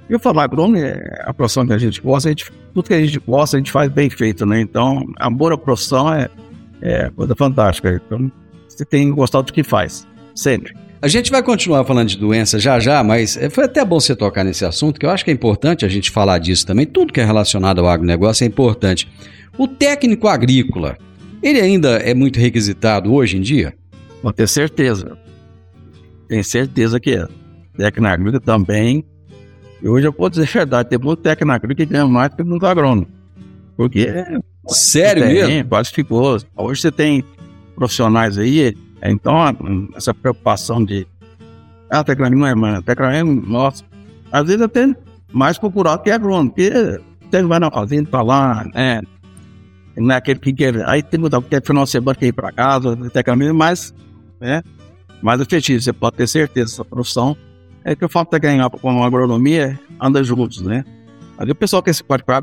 E 0.09 0.13
eu 0.13 0.19
falo, 0.19 0.39
agrônomo 0.39 0.77
é 0.77 0.99
a 1.21 1.33
profissão 1.33 1.65
que 1.65 1.73
a 1.73 1.77
gente 1.77 2.01
gosta, 2.01 2.27
a 2.27 2.31
gente, 2.31 2.51
tudo 2.73 2.87
que 2.87 2.93
a 2.93 2.99
gente 2.99 3.19
gosta, 3.19 3.55
a 3.55 3.59
gente 3.59 3.71
faz 3.71 3.89
bem 3.91 4.09
feito, 4.09 4.45
né? 4.47 4.59
Então, 4.59 5.05
amor 5.17 5.53
à 5.53 5.57
profissão 5.57 6.11
é, 6.11 6.27
é 6.81 7.09
coisa 7.11 7.35
fantástica. 7.35 8.01
Então, 8.03 8.31
você 8.67 8.83
tem 8.83 9.09
que 9.09 9.15
gostar 9.15 9.41
do 9.41 9.53
que 9.53 9.63
faz, 9.63 10.07
sempre. 10.33 10.73
A 10.99 11.07
gente 11.07 11.29
vai 11.29 11.43
continuar 11.43 11.83
falando 11.85 12.07
de 12.07 12.17
doença 12.17 12.57
já 12.57 12.79
já, 12.79 13.03
mas 13.03 13.37
é, 13.37 13.49
foi 13.49 13.65
até 13.65 13.85
bom 13.85 13.99
você 13.99 14.15
tocar 14.15 14.43
nesse 14.43 14.65
assunto, 14.65 14.99
que 14.99 15.05
eu 15.05 15.09
acho 15.09 15.23
que 15.23 15.29
é 15.29 15.33
importante 15.33 15.85
a 15.85 15.89
gente 15.89 16.09
falar 16.09 16.39
disso 16.39 16.65
também. 16.65 16.85
Tudo 16.85 17.13
que 17.13 17.21
é 17.21 17.25
relacionado 17.25 17.79
ao 17.79 17.87
agronegócio 17.87 18.43
é 18.43 18.47
importante. 18.47 19.07
O 19.55 19.67
técnico 19.67 20.27
agrícola, 20.27 20.97
ele 21.43 21.61
ainda 21.61 21.97
é 21.97 22.13
muito 22.13 22.39
requisitado 22.39 23.13
hoje 23.13 23.37
em 23.37 23.41
dia? 23.41 23.75
Pode 24.23 24.37
ter 24.37 24.47
certeza. 24.47 25.17
Tenho 26.29 26.43
certeza 26.43 26.99
que 26.99 27.11
é. 27.11 27.27
Técnico 27.77 28.07
agrícola 28.07 28.39
também. 28.39 29.05
E 29.81 29.87
hoje 29.87 30.07
eu 30.07 30.13
posso 30.13 30.31
dizer 30.31 30.49
a 30.49 30.51
verdade, 30.51 30.89
tem 30.89 30.97
muito 30.97 31.19
técnico 31.19 31.51
agrícola 31.51 31.75
que 31.75 31.85
ganha 31.85 32.07
mais 32.07 32.31
do 32.31 32.37
que 32.37 32.43
muito 32.43 32.65
agrônomo. 32.65 33.07
Porque. 33.75 34.07
Sério 34.67 35.23
tem, 35.23 35.33
mesmo? 35.33 35.69
Quase 35.69 35.91
ficou. 35.91 36.37
Hoje 36.55 36.81
você 36.81 36.91
tem 36.91 37.23
profissionais 37.75 38.37
aí 38.37 38.73
então, 39.03 39.35
essa 39.95 40.13
preocupação 40.13 40.83
de. 40.83 41.05
Ah, 41.89 42.03
tecnologia 42.03 42.39
não 42.39 42.47
é, 42.47 42.55
mano. 42.55 42.81
Tecnologia, 42.81 43.23
nossa. 43.23 43.83
Às 44.31 44.47
vezes 44.47 44.61
até 44.61 44.95
mais 45.31 45.57
procurado 45.57 46.01
que 46.01 46.09
agrônomo, 46.09 46.51
porque 46.51 46.71
você 47.29 47.43
vai 47.43 47.59
na 47.59 47.69
fazenda 47.69 48.09
pra 48.09 48.21
lá, 48.21 48.65
né? 48.73 49.01
Não 49.97 50.15
é 50.15 50.17
aquele 50.17 50.39
que 50.39 50.53
quer. 50.53 50.87
Aí 50.87 51.03
tem 51.03 51.21
que 51.21 51.41
quer 51.49 51.61
final 51.61 51.83
de 51.83 51.89
semana 51.89 52.15
quer 52.15 52.27
ir 52.27 52.33
pra 52.33 52.51
casa, 52.51 52.95
tecnicamente, 52.95 53.51
mais, 53.51 53.93
né? 54.43 54.63
Mais 55.21 55.39
efetivo. 55.39 55.81
Você 55.81 55.93
pode 55.93 56.17
ter 56.17 56.27
certeza, 56.27 56.73
essa 56.73 56.85
profissão 56.85 57.35
é 57.83 57.95
que 57.95 58.03
eu 58.03 58.09
falo 58.09 58.25
que 58.25 58.39
ganhar 58.39 58.69
com 58.69 59.03
a 59.03 59.07
agronomia 59.07 59.79
anda 59.99 60.23
juntos, 60.23 60.61
né? 60.61 60.83
Aí 61.37 61.49
o 61.49 61.55
pessoal 61.55 61.81
quer 61.81 61.93
se 61.93 62.03
qualificar, 62.03 62.41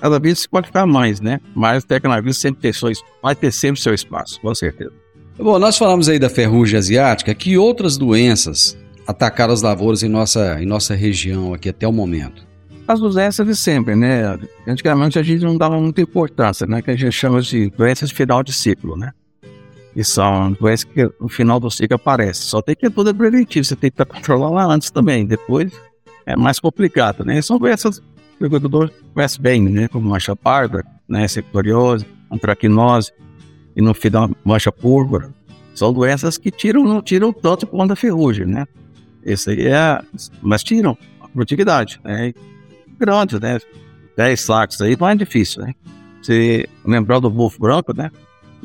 cada 0.00 0.18
vez 0.18 0.40
se 0.40 0.48
qualificar 0.48 0.86
mais, 0.86 1.20
né? 1.20 1.40
Mas 1.54 1.84
a 1.84 1.86
tecnologia 1.86 2.32
sempre 2.32 2.62
ter 2.62 2.74
seu, 2.74 2.90
vai 3.22 3.34
ter 3.34 3.50
sempre 3.50 3.80
seu 3.80 3.92
espaço, 3.92 4.40
com 4.40 4.54
certeza. 4.54 4.92
Bom, 5.38 5.58
nós 5.58 5.76
falamos 5.76 6.08
aí 6.08 6.18
da 6.18 6.30
ferrugem 6.30 6.78
asiática, 6.78 7.34
que 7.34 7.58
outras 7.58 7.98
doenças 7.98 8.76
atacaram 9.06 9.52
as 9.52 9.62
lavouras 9.62 10.02
em 10.02 10.08
nossa, 10.08 10.62
em 10.62 10.66
nossa 10.66 10.94
região 10.94 11.52
aqui 11.52 11.68
até 11.68 11.86
o 11.86 11.92
momento? 11.92 12.46
As 12.88 13.00
doenças 13.00 13.46
de 13.46 13.56
sempre, 13.56 13.96
né? 13.96 14.38
Antigamente 14.66 15.18
a 15.18 15.22
gente 15.22 15.44
não 15.44 15.58
dava 15.58 15.78
muita 15.78 16.00
importância, 16.00 16.66
né? 16.66 16.80
Que 16.80 16.90
a 16.92 16.96
gente 16.96 17.12
chama 17.12 17.42
de 17.42 17.68
doenças 17.70 18.10
de 18.10 18.14
final 18.14 18.42
de 18.42 18.52
ciclo, 18.52 18.96
né? 18.96 19.10
E 19.96 20.04
são 20.04 20.52
doenças 20.52 20.84
que 20.84 21.10
no 21.18 21.26
final 21.26 21.58
do 21.58 21.70
ciclo 21.70 21.96
aparecem. 21.96 22.46
Só 22.46 22.60
tem 22.60 22.76
que 22.76 22.90
tudo 22.90 23.08
é 23.08 23.14
preventivo, 23.14 23.64
você 23.64 23.74
tem 23.74 23.90
que 23.90 24.04
controlar 24.04 24.50
lá 24.50 24.66
antes 24.66 24.90
também. 24.90 25.24
Depois 25.24 25.72
é 26.26 26.36
mais 26.36 26.60
complicado, 26.60 27.24
né? 27.24 27.40
São 27.40 27.58
doenças 27.58 27.98
que 28.36 28.42
o 28.42 28.46
agricultor 28.46 28.90
conhece 29.14 29.40
bem, 29.40 29.62
né? 29.62 29.88
Como 29.88 30.10
mancha 30.10 30.36
parda, 30.36 30.84
né? 31.08 31.26
Sectoriose, 31.26 32.04
antracnose 32.30 33.10
e 33.74 33.80
no 33.80 33.94
final 33.94 34.30
mancha 34.44 34.70
púrpura. 34.70 35.32
São 35.74 35.94
doenças 35.94 36.36
que 36.36 36.50
tiram, 36.50 36.84
não 36.84 37.00
tiram 37.00 37.32
tanto 37.32 37.66
quanto 37.66 37.94
a 37.94 37.96
ferrugem, 37.96 38.44
né? 38.44 38.66
Esse 39.24 39.50
aí 39.50 39.66
é. 39.66 39.98
Mas 40.42 40.62
tiram 40.62 40.98
a 41.22 41.28
produtividade, 41.28 41.98
né? 42.04 42.34
Grande, 42.98 43.40
né? 43.40 43.58
10 44.14 44.40
sacos 44.40 44.80
aí 44.82 44.94
não 44.98 45.08
é 45.08 45.14
difícil, 45.14 45.62
né? 45.62 45.74
Se 46.20 46.68
lembrar 46.84 47.18
do 47.18 47.30
Wolf 47.30 47.58
Branco, 47.58 47.96
né? 47.96 48.10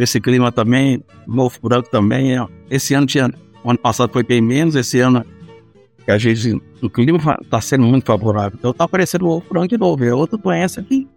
Esse 0.02 0.20
clima 0.20 0.52
também, 0.52 1.04
Wolf 1.28 1.58
Branco 1.62 1.90
também. 1.90 2.38
É, 2.38 2.46
esse 2.70 2.94
ano 2.94 3.06
tinha. 3.06 3.32
Ano 3.64 3.78
passado 3.78 4.12
foi 4.12 4.24
bem 4.24 4.42
menos, 4.42 4.76
esse 4.76 5.00
ano 5.00 5.24
a 6.08 6.18
gente, 6.18 6.60
o 6.82 6.90
clima 6.90 7.20
está 7.42 7.62
sendo 7.62 7.84
muito 7.84 8.06
favorável. 8.06 8.58
Então 8.58 8.72
está 8.72 8.86
aparecendo 8.86 9.24
o 9.24 9.28
Wolf 9.28 9.48
Branco 9.48 9.68
de 9.68 9.78
novo. 9.78 10.04
É 10.04 10.14
outra 10.14 10.38
doença 10.38 10.82
que 10.82 11.08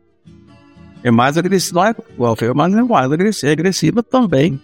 é 1.02 1.10
mais 1.10 1.38
agressiva, 1.38 1.96
não 2.18 2.32
é 2.32 2.54
mas 2.54 2.74
é 2.74 2.82
mais 2.82 3.10
agressiva, 3.10 3.50
é 3.50 3.52
agressiva 3.52 4.02
também, 4.02 4.60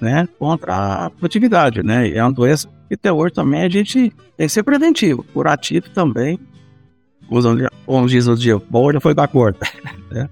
né? 0.00 0.28
Contra 0.38 1.06
a 1.06 1.10
produtividade, 1.10 1.82
né? 1.82 2.08
É 2.10 2.22
uma 2.22 2.32
doença 2.32 2.68
e 2.90 2.94
até 2.94 3.12
hoje 3.12 3.34
também 3.34 3.62
a 3.62 3.68
gente 3.68 4.12
tem 4.36 4.46
que 4.46 4.48
ser 4.48 4.62
preventivo, 4.62 5.24
curativo 5.32 5.88
também. 5.90 6.38
Usando, 7.30 7.66
como 7.86 8.06
diz 8.06 8.26
o 8.26 8.36
dia, 8.36 8.60
bom 8.70 8.92
já 8.92 9.00
foi 9.00 9.14
com 9.14 9.20
a 9.20 9.28
corda. 9.28 9.58
Né? 10.10 10.28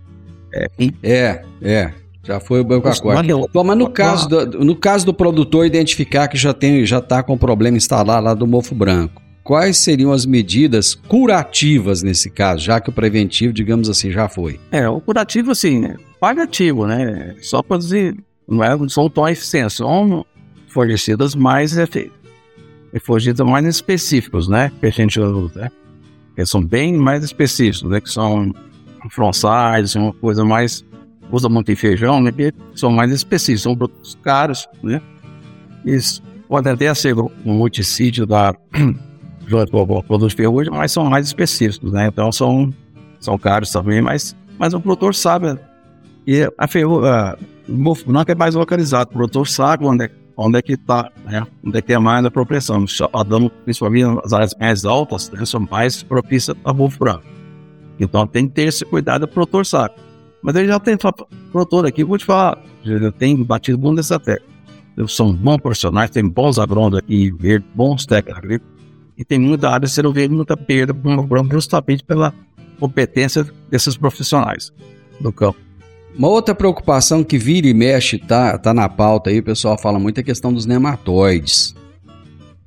É, 0.55 0.69
é, 1.03 1.45
é, 1.63 1.95
já 2.25 2.41
foi 2.41 2.61
o 2.61 2.65
banco 2.65 2.89
a 2.89 2.97
corda. 2.97 3.37
Bom, 3.53 3.65
mas 3.65 3.79
no 3.79 3.91
caso, 3.91 4.29
do, 4.29 4.65
no 4.65 4.77
caso 4.77 5.05
do 5.07 5.15
produtor 5.15 5.67
identificar 5.67 6.29
que 6.29 6.37
já 6.37 6.53
tem, 6.53 6.85
já 6.87 6.99
está 6.99 7.23
com 7.23 7.37
problema 7.37 7.77
instalado 7.77 8.25
lá 8.25 8.35
do 8.35 8.47
mofo 8.47 8.75
branco, 8.75 9.21
quais 9.43 9.77
seriam 9.79 10.13
as 10.13 10.25
medidas 10.25 10.95
curativas 10.95 12.03
nesse 12.03 12.31
caso, 12.31 12.63
já 12.63 12.81
que 12.81 12.91
o 12.91 12.93
preventivo, 12.93 13.53
digamos 13.53 13.89
assim, 13.89 14.11
já 14.11 14.29
foi? 14.29 14.61
É, 14.71 14.89
o 14.89 15.01
curativo, 15.01 15.51
assim, 15.51 15.81
né? 15.81 15.97
paliativo, 16.21 16.87
né? 16.87 17.35
Só 17.43 17.63
para 17.63 17.79
dizer, 17.79 18.17
não, 18.49 18.63
é, 18.63 18.77
não 18.77 18.89
são 18.89 19.11
tão 19.11 19.29
eficientes, 19.29 19.77
são 19.77 20.25
fornecidas 20.69 21.35
mais 21.35 21.77
efeitos 21.77 22.23
refugiados 22.93 23.45
mais 23.47 23.65
específicos, 23.65 24.49
né? 24.49 24.71
Que 24.79 24.87
a 24.87 24.91
gente 24.91 25.19
usa, 25.19 25.63
né? 25.63 25.71
Que 26.37 26.45
são 26.45 26.63
bem 26.63 26.95
mais 26.95 27.25
específicos, 27.25 27.91
né? 27.91 28.01
Que 28.01 28.11
são 28.11 28.55
fronçais, 29.11 29.97
uma 29.97 30.13
coisa 30.13 30.45
mais. 30.45 30.85
Usa 31.33 31.49
muito 31.49 31.75
feijão, 31.75 32.21
né? 32.21 32.31
Que 32.31 32.53
são 32.75 32.91
mais 32.93 33.11
específicos, 33.11 33.63
são 33.63 33.75
produtos 33.75 34.17
caros, 34.23 34.69
né? 34.83 35.01
Isso 35.85 36.23
pode 36.49 36.69
até 36.69 36.93
ser 36.95 37.19
um 37.19 37.33
multissídio 37.45 38.27
da. 38.27 38.55
junto 39.47 39.73
com 39.73 39.83
o 39.83 40.03
produto 40.03 40.29
de 40.31 40.37
ferrugem, 40.37 40.73
mas 40.73 40.93
são 40.93 41.05
mais 41.07 41.27
específicos, 41.27 41.91
né? 41.91 42.07
Então 42.07 42.31
são, 42.31 42.73
são 43.19 43.37
caros 43.37 43.73
também, 43.73 44.01
mas, 44.01 44.37
mas 44.59 44.73
o 44.73 44.81
produtor 44.81 45.15
sabe. 45.15 45.59
E 46.27 46.49
a 46.57 46.69
ferrugem. 46.69 47.11
O 47.69 48.31
é 48.31 48.35
mais 48.35 48.55
localizado, 48.55 49.11
o 49.11 49.13
produtor 49.15 49.49
sabe 49.49 49.87
onde 49.87 50.05
é 50.05 50.11
onde 50.37 50.59
é 50.59 50.63
que 50.63 50.73
está, 50.73 51.11
né? 51.25 51.47
Onde 51.65 51.79
é 51.79 51.83
que 51.83 51.93
é 51.93 51.99
mais 51.99 52.25
a 52.25 52.31
propensão. 52.31 52.85
Principalmente 53.65 54.21
as 54.25 54.33
áreas 54.33 54.55
mais 54.59 54.85
altas, 54.85 55.31
né? 55.31 55.45
são 55.45 55.61
mais 55.61 56.03
propícias 56.03 56.57
a 56.65 56.73
branco. 56.73 57.25
Então 57.99 58.27
tem 58.27 58.49
que 58.49 58.55
ter 58.55 58.69
esse 58.69 58.85
cuidado 58.85 59.25
o 59.25 59.29
produtor 59.29 59.65
saco. 59.65 60.01
Mas 60.43 60.57
ele 60.57 60.69
já 60.69 60.81
tem 60.81 60.97
produtor 61.53 61.87
aqui, 61.87 62.03
vou 62.03 62.19
te 62.19 62.25
falar, 62.25 62.59
já 62.83 63.13
tem 63.13 63.43
batido 63.43 63.79
muito 63.79 63.97
nessa 63.97 64.19
técnica. 64.19 64.51
São 65.09 65.33
bons 65.33 65.59
profissionais, 65.59 66.11
tem 66.11 66.29
bons 66.29 66.59
agrônomos 66.59 66.99
aqui, 66.99 67.33
bons 67.75 68.05
técnicos 68.05 68.39
agrícolas, 68.39 68.73
e 69.17 69.25
tem 69.25 69.39
muita 69.39 69.69
área 69.69 69.87
de 69.87 69.93
ser 69.93 70.07
verde, 70.13 70.35
muita 70.35 70.57
perda 70.57 70.95
justamente 71.51 72.03
pela 72.05 72.35
competência 72.79 73.47
desses 73.71 73.97
profissionais 73.97 74.73
do 75.21 75.33
campo. 75.33 75.59
Uma 76.17 76.29
outra 76.29 76.55
preocupação 76.55 77.25
que 77.25 77.39
vira 77.39 77.67
e 77.67 77.73
mexe, 77.73 78.19
tá, 78.19 78.59
tá 78.59 78.75
na 78.75 78.89
pauta 78.89 79.31
aí, 79.31 79.39
o 79.39 79.43
pessoal 79.43 79.79
fala 79.79 79.99
muito, 79.99 80.19
é 80.19 80.21
a 80.21 80.25
questão 80.25 80.53
dos 80.53 80.67
nematóides. 80.67 81.75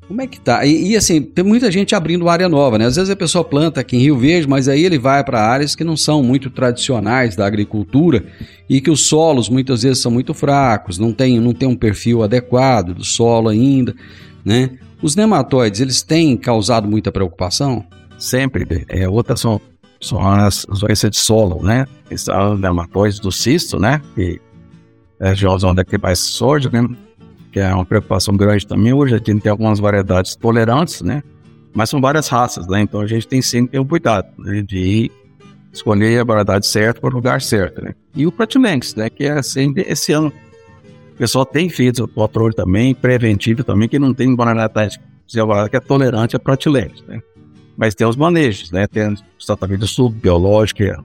Como 0.08 0.22
é 0.22 0.28
que 0.28 0.40
tá? 0.40 0.66
E, 0.66 0.92
e, 0.92 0.96
assim, 0.96 1.22
tem 1.22 1.44
muita 1.44 1.72
gente 1.72 1.96
abrindo 1.96 2.30
área 2.30 2.48
nova, 2.48 2.78
né? 2.78 2.86
Às 2.86 2.96
vezes 2.96 3.10
a 3.10 3.16
pessoa 3.16 3.44
planta 3.44 3.82
aqui 3.82 3.98
em 3.98 4.02
Rio 4.02 4.18
Verde, 4.18 4.48
mas 4.48 4.68
aí 4.68 4.84
ele 4.84 5.00
vai 5.00 5.24
para 5.24 5.42
áreas 5.42 5.76
que 5.76 5.84
não 5.84 5.98
são 5.98 6.22
muito 6.22 6.50
tradicionais 6.50 7.36
da 7.36 7.46
agricultura 7.46 8.24
e 8.70 8.80
que 8.80 8.92
os 8.92 9.08
solos 9.08 9.50
muitas 9.50 9.82
vezes 9.82 10.02
são 10.02 10.12
muito 10.12 10.34
fracos, 10.34 11.00
não 11.00 11.12
tem, 11.12 11.40
não 11.40 11.54
tem 11.54 11.68
um 11.68 11.76
perfil 11.76 12.22
adequado 12.22 12.94
do 12.94 13.04
solo 13.04 13.50
ainda, 13.50 13.96
né? 14.44 14.72
Os 15.02 15.16
nematóides, 15.16 15.82
eles 15.82 16.04
têm 16.04 16.38
causado 16.38 16.88
muita 16.88 17.12
preocupação? 17.12 17.84
Sempre. 18.18 18.86
É, 18.88 19.10
outras 19.10 19.40
são 19.40 19.60
são 20.00 20.22
as 20.22 20.66
doenças 20.66 21.10
de 21.10 21.18
solo, 21.18 21.64
né? 21.64 21.88
São 22.16 22.60
dermatóides 22.60 23.20
do 23.20 23.32
cisto, 23.32 23.80
né? 23.80 24.02
Que 24.14 24.40
é 25.20 25.30
a 25.30 25.68
onde 25.68 25.82
é 25.82 25.84
que 25.84 25.98
mais 25.98 26.20
surge, 26.20 26.70
né? 26.72 26.88
Que 27.56 27.62
é 27.62 27.74
uma 27.74 27.86
preocupação 27.86 28.36
grande 28.36 28.68
também. 28.68 28.92
Hoje 28.92 29.16
a 29.16 29.18
gente 29.18 29.40
tem 29.40 29.50
algumas 29.50 29.80
variedades 29.80 30.36
tolerantes, 30.36 31.02
né? 31.02 31.24
Mas 31.74 31.90
são 31.90 32.02
várias 32.02 32.28
raças, 32.28 32.68
né? 32.68 32.82
Então 32.82 33.00
a 33.00 33.08
gente 33.08 33.26
tem 33.26 33.42
sempre 33.42 33.68
que 33.68 33.72
ter 33.72 33.80
um 33.80 33.88
cuidado 33.88 34.28
né? 34.38 34.62
de 34.62 35.10
escolher 35.72 36.20
a 36.20 36.26
variedade 36.26 36.68
certa 36.68 37.00
para 37.00 37.10
o 37.10 37.14
lugar 37.14 37.42
certo, 37.42 37.82
né? 37.82 37.96
E 38.14 38.28
o 38.28 38.32
Pratilenx, 38.34 38.94
né? 38.96 39.10
Que 39.10 39.24
é 39.24 39.42
sempre 39.42 39.86
esse 39.88 40.12
ano. 40.12 40.34
O 41.14 41.18
pessoal 41.18 41.46
tem 41.46 41.70
feito 41.70 42.04
o 42.04 42.08
controle 42.10 42.54
também, 42.54 42.94
preventivo 42.94 43.64
também, 43.64 43.88
que 43.88 43.98
não 43.98 44.14
tem 44.14 44.36
variedade 44.36 45.00
que 45.26 45.78
é 45.78 45.80
tolerante 45.80 46.36
a 46.36 46.40
Pratilenx, 46.40 47.06
né? 47.08 47.22
Mas 47.78 47.96
tem 47.96 48.06
os 48.06 48.18
manejos, 48.18 48.70
né? 48.70 48.86
Tem 48.86 49.16
tratamento 49.46 49.88
subbiológico, 49.88 50.84
é, 50.84 50.98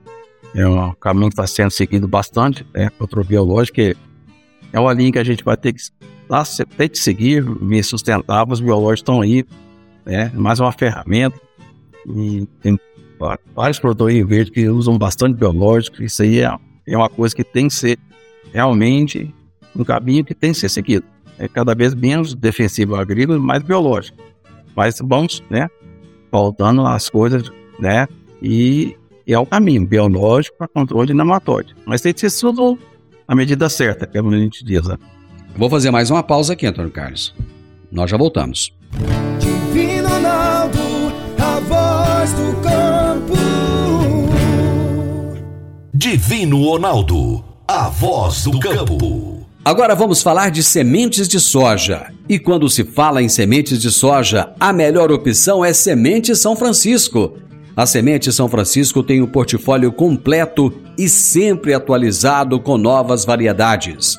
é 0.56 0.66
um 0.66 0.92
caminho 0.94 1.28
que 1.28 1.34
está 1.34 1.46
sendo 1.46 1.70
seguido 1.70 2.08
bastante, 2.08 2.66
né? 2.74 2.90
Controle 2.98 3.28
biológico, 3.28 3.80
é 3.80 4.80
uma 4.80 4.92
linha 4.92 5.12
que 5.12 5.18
a 5.20 5.24
gente 5.24 5.44
vai 5.44 5.56
ter 5.56 5.74
que, 5.74 5.80
tá, 6.30 6.44
ter 6.76 6.88
que 6.88 6.98
seguir, 6.98 7.44
me 7.44 7.82
sustentável, 7.82 8.52
os 8.52 8.60
biológicos 8.60 9.00
estão 9.00 9.20
aí, 9.20 9.44
né? 10.06 10.30
Mais 10.34 10.60
uma 10.60 10.72
ferramenta. 10.72 11.38
E 12.06 12.46
tem 12.62 12.78
vários 13.54 13.78
produtores 13.78 14.26
verdes 14.26 14.52
que 14.52 14.68
usam 14.68 14.96
bastante 14.96 15.36
biológico, 15.36 16.02
isso 16.02 16.22
aí 16.22 16.40
é, 16.40 16.56
é 16.86 16.96
uma 16.96 17.10
coisa 17.10 17.34
que 17.34 17.44
tem 17.44 17.68
que 17.68 17.74
ser 17.74 17.98
realmente 18.52 19.34
um 19.76 19.84
caminho 19.84 20.24
que 20.24 20.34
tem 20.34 20.52
que 20.52 20.58
ser 20.58 20.68
seguido. 20.68 21.04
É 21.38 21.48
cada 21.48 21.74
vez 21.74 21.94
menos 21.94 22.34
defensivo 22.34 22.94
agrícola, 22.94 23.38
mais 23.38 23.62
biológico. 23.62 24.16
Mas 24.74 24.98
vamos, 25.02 25.42
né? 25.50 25.68
faltando 26.30 26.86
as 26.86 27.10
coisas, 27.10 27.50
né? 27.78 28.06
E, 28.40 28.96
e 29.26 29.34
é 29.34 29.38
o 29.38 29.44
caminho 29.44 29.86
biológico 29.86 30.56
para 30.56 30.68
controle 30.68 31.08
de 31.08 31.14
nematóide. 31.14 31.74
Mas 31.84 32.00
tem 32.00 32.14
que 32.14 32.20
ser 32.20 32.30
tudo 32.40 32.78
a 33.26 33.34
medida 33.34 33.68
certa, 33.68 34.06
que 34.06 34.16
a 34.16 34.22
gente 34.22 34.64
diz. 34.64 34.86
Né? 34.86 34.96
Vou 35.56 35.68
fazer 35.68 35.90
mais 35.90 36.10
uma 36.10 36.22
pausa 36.22 36.52
aqui, 36.54 36.66
Antônio 36.66 36.90
Carlos. 36.90 37.34
Nós 37.90 38.10
já 38.10 38.16
voltamos. 38.16 38.72
Divino 39.38 40.08
Ronaldo, 40.08 40.80
a 41.38 41.60
voz 41.60 42.32
do 42.32 42.56
campo. 42.62 43.34
Divino 45.92 46.64
Ronaldo, 46.64 47.44
a 47.68 47.88
voz 47.88 48.44
do 48.44 48.58
campo. 48.60 49.46
Agora 49.62 49.94
vamos 49.94 50.22
falar 50.22 50.50
de 50.50 50.62
sementes 50.62 51.28
de 51.28 51.38
soja. 51.38 52.10
E 52.28 52.38
quando 52.38 52.70
se 52.70 52.84
fala 52.84 53.22
em 53.22 53.28
sementes 53.28 53.78
de 53.80 53.90
soja, 53.90 54.52
a 54.58 54.72
melhor 54.72 55.12
opção 55.12 55.64
é 55.64 55.72
Semente 55.72 56.34
São 56.34 56.56
Francisco. 56.56 57.36
A 57.76 57.84
Semente 57.84 58.32
São 58.32 58.48
Francisco 58.48 59.02
tem 59.02 59.20
um 59.20 59.26
portfólio 59.26 59.92
completo 59.92 60.72
e 60.96 61.08
sempre 61.08 61.74
atualizado 61.74 62.58
com 62.60 62.78
novas 62.78 63.24
variedades. 63.24 64.18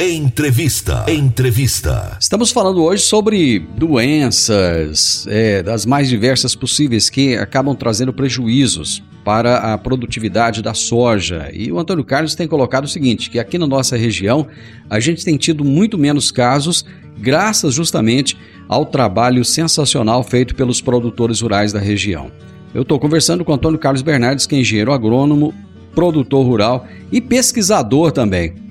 Entrevista. 0.00 1.04
Entrevista. 1.08 2.16
Estamos 2.20 2.52
falando 2.52 2.84
hoje 2.84 3.02
sobre 3.02 3.58
doenças, 3.58 5.26
é, 5.28 5.60
das 5.60 5.84
mais 5.84 6.08
diversas 6.08 6.54
possíveis 6.54 7.10
que 7.10 7.34
acabam 7.34 7.74
trazendo 7.74 8.12
prejuízos 8.12 9.02
para 9.24 9.56
a 9.56 9.76
produtividade 9.76 10.62
da 10.62 10.72
soja. 10.72 11.50
E 11.52 11.72
o 11.72 11.80
Antônio 11.80 12.04
Carlos 12.04 12.36
tem 12.36 12.46
colocado 12.46 12.84
o 12.84 12.88
seguinte: 12.88 13.28
que 13.28 13.40
aqui 13.40 13.58
na 13.58 13.66
nossa 13.66 13.96
região 13.96 14.46
a 14.88 15.00
gente 15.00 15.24
tem 15.24 15.36
tido 15.36 15.64
muito 15.64 15.98
menos 15.98 16.30
casos, 16.30 16.84
graças 17.18 17.74
justamente 17.74 18.38
ao 18.68 18.86
trabalho 18.86 19.44
sensacional 19.44 20.22
feito 20.22 20.54
pelos 20.54 20.80
produtores 20.80 21.40
rurais 21.40 21.72
da 21.72 21.80
região. 21.80 22.30
Eu 22.72 22.82
estou 22.82 23.00
conversando 23.00 23.44
com 23.44 23.52
Antônio 23.52 23.80
Carlos 23.80 24.02
Bernardes, 24.02 24.46
que 24.46 24.54
é 24.54 24.60
engenheiro 24.60 24.92
agrônomo, 24.92 25.52
produtor 25.92 26.46
rural 26.46 26.86
e 27.10 27.20
pesquisador 27.20 28.12
também. 28.12 28.67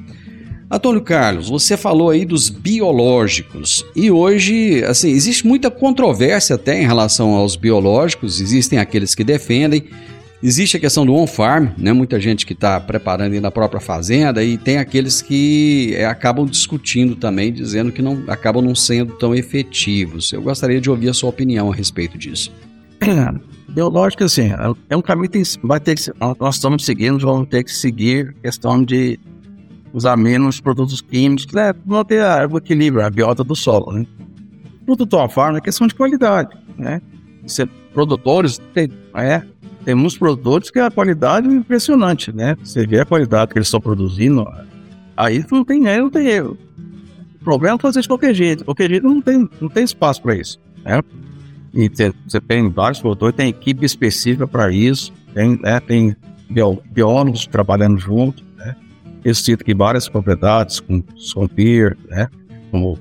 Antônio 0.70 1.02
Carlos, 1.02 1.50
você 1.50 1.78
falou 1.78 2.10
aí 2.10 2.26
dos 2.26 2.50
biológicos 2.50 3.86
e 3.96 4.12
hoje, 4.12 4.84
assim, 4.84 5.10
existe 5.12 5.48
muita 5.48 5.72
controvérsia 5.72 6.56
até 6.58 6.82
em 6.82 6.86
relação 6.86 7.36
aos 7.36 7.56
biológicos. 7.56 8.42
Existem 8.42 8.78
aqueles 8.78 9.16
que 9.16 9.24
defendem, 9.24 9.86
existe 10.44 10.76
a 10.76 10.80
questão 10.80 11.06
do 11.06 11.14
on-farm, 11.14 11.70
né? 11.78 11.94
Muita 11.94 12.20
gente 12.20 12.46
que 12.46 12.52
está 12.52 12.82
preparando 12.82 13.32
aí 13.32 13.40
na 13.40 13.50
própria 13.50 13.80
fazenda 13.80 14.44
e 14.44 14.58
tem 14.58 14.78
aqueles 14.78 15.22
que 15.22 15.94
é, 15.96 16.06
acabam 16.06 16.46
discutindo 16.46 17.16
também, 17.16 17.54
dizendo 17.54 17.90
que 17.90 18.02
não 18.02 18.26
acabam 18.28 18.62
não 18.62 18.76
sendo 18.76 19.14
tão 19.14 19.34
efetivos. 19.34 20.34
Eu 20.34 20.42
gostaria 20.42 20.82
de 20.82 20.90
ouvir 20.90 21.08
a 21.08 21.14
sua 21.14 21.30
opinião 21.30 21.72
a 21.72 21.76
respeito 21.76 22.18
disso. 22.18 22.52
Biológico, 23.70 24.26
assim, 24.26 24.50
é 24.90 24.98
um 24.98 25.02
caminho 25.02 25.30
que 25.30 25.44
vai 25.64 25.80
ter 25.80 25.96
que, 25.96 26.12
nós 26.40 26.56
estamos 26.56 26.84
seguindo, 26.84 27.20
vamos 27.20 27.48
ter 27.48 27.64
que 27.64 27.72
seguir 27.72 28.36
questão 28.42 28.84
de 28.84 29.18
usar 29.94 30.16
menos 30.18 30.60
produtos 30.60 31.02
químicos, 31.02 31.48
né? 31.54 31.74
manter 31.86 32.24
o 32.52 32.58
equilíbrio, 32.58 33.06
a 33.06 33.10
biota 33.10 33.44
do 33.44 33.56
solo. 33.56 33.92
Né? 33.92 34.06
Produto 34.86 35.28
farm 35.30 35.56
é 35.56 35.62
questão 35.62 35.88
de 35.88 35.96
qualidade. 35.96 36.56
Né? 36.78 37.02
Você, 37.46 37.66
produtores, 37.94 38.60
tem, 38.74 38.90
é, 39.16 39.42
tem 39.84 39.96
muitos 39.96 40.18
produtores 40.18 40.70
que 40.70 40.80
a 40.80 40.92
qualidade 40.92 41.48
é 41.48 41.52
impressionante. 41.52 42.32
Né? 42.32 42.56
Você 42.64 42.86
vê 42.86 43.00
a 43.00 43.06
qualidade 43.06 43.52
que 43.52 43.58
eles 43.58 43.68
estão 43.68 43.82
produzindo, 43.82 44.46
aí 45.16 45.44
não 45.52 45.64
tem 45.64 45.88
erro, 45.88 46.04
não 46.04 46.10
tem 46.10 46.28
erro. 46.28 46.58
O 47.42 47.44
problema 47.44 47.78
é 47.78 47.80
fazer 47.80 48.02
de 48.02 48.08
qualquer 48.08 48.34
jeito. 48.34 48.66
Qualquer 48.66 48.90
jeito 48.90 49.08
não 49.08 49.22
tem, 49.22 49.50
não 49.62 49.70
tem 49.70 49.84
espaço 49.84 50.22
para 50.22 50.36
isso. 50.36 50.60
Né? 50.84 51.02
E 51.74 51.90
você 51.90 52.42
tem 52.42 52.70
vários 52.70 53.00
produtores, 53.00 53.36
tem 53.36 53.50
equipe 53.50 53.86
específica 53.86 54.48
para 54.48 54.72
isso, 54.72 55.14
tem, 55.34 55.60
né, 55.62 55.80
tem 55.80 56.16
biólogos 56.90 57.46
trabalhando 57.46 58.00
junto. 58.00 58.44
Eu 59.28 59.36
cito 59.36 59.62
aqui 59.62 59.74
várias 59.74 60.08
propriedades, 60.08 60.80
com 60.80 61.04
Sompier, 61.18 61.98
né? 62.08 62.30
como 62.72 62.98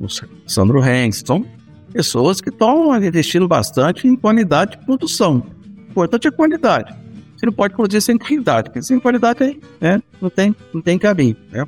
o 0.00 0.08
Sandro 0.46 0.80
Renz. 0.80 1.22
São 1.22 1.44
pessoas 1.92 2.40
que 2.40 2.48
estão 2.48 2.96
investindo 2.96 3.46
bastante 3.46 4.08
em 4.08 4.16
qualidade 4.16 4.70
de 4.70 4.86
produção. 4.86 5.42
O 5.86 5.90
importante 5.90 6.28
é 6.28 6.30
qualidade. 6.30 6.96
Você 7.36 7.44
não 7.44 7.52
pode 7.52 7.74
produzir 7.74 8.00
sem 8.00 8.16
qualidade, 8.16 8.70
porque 8.70 8.80
sem 8.80 8.98
qualidade 8.98 9.60
né, 9.78 10.00
não, 10.18 10.30
tem, 10.30 10.56
não 10.72 10.80
tem 10.80 10.98
caminho. 10.98 11.36
Né? 11.52 11.66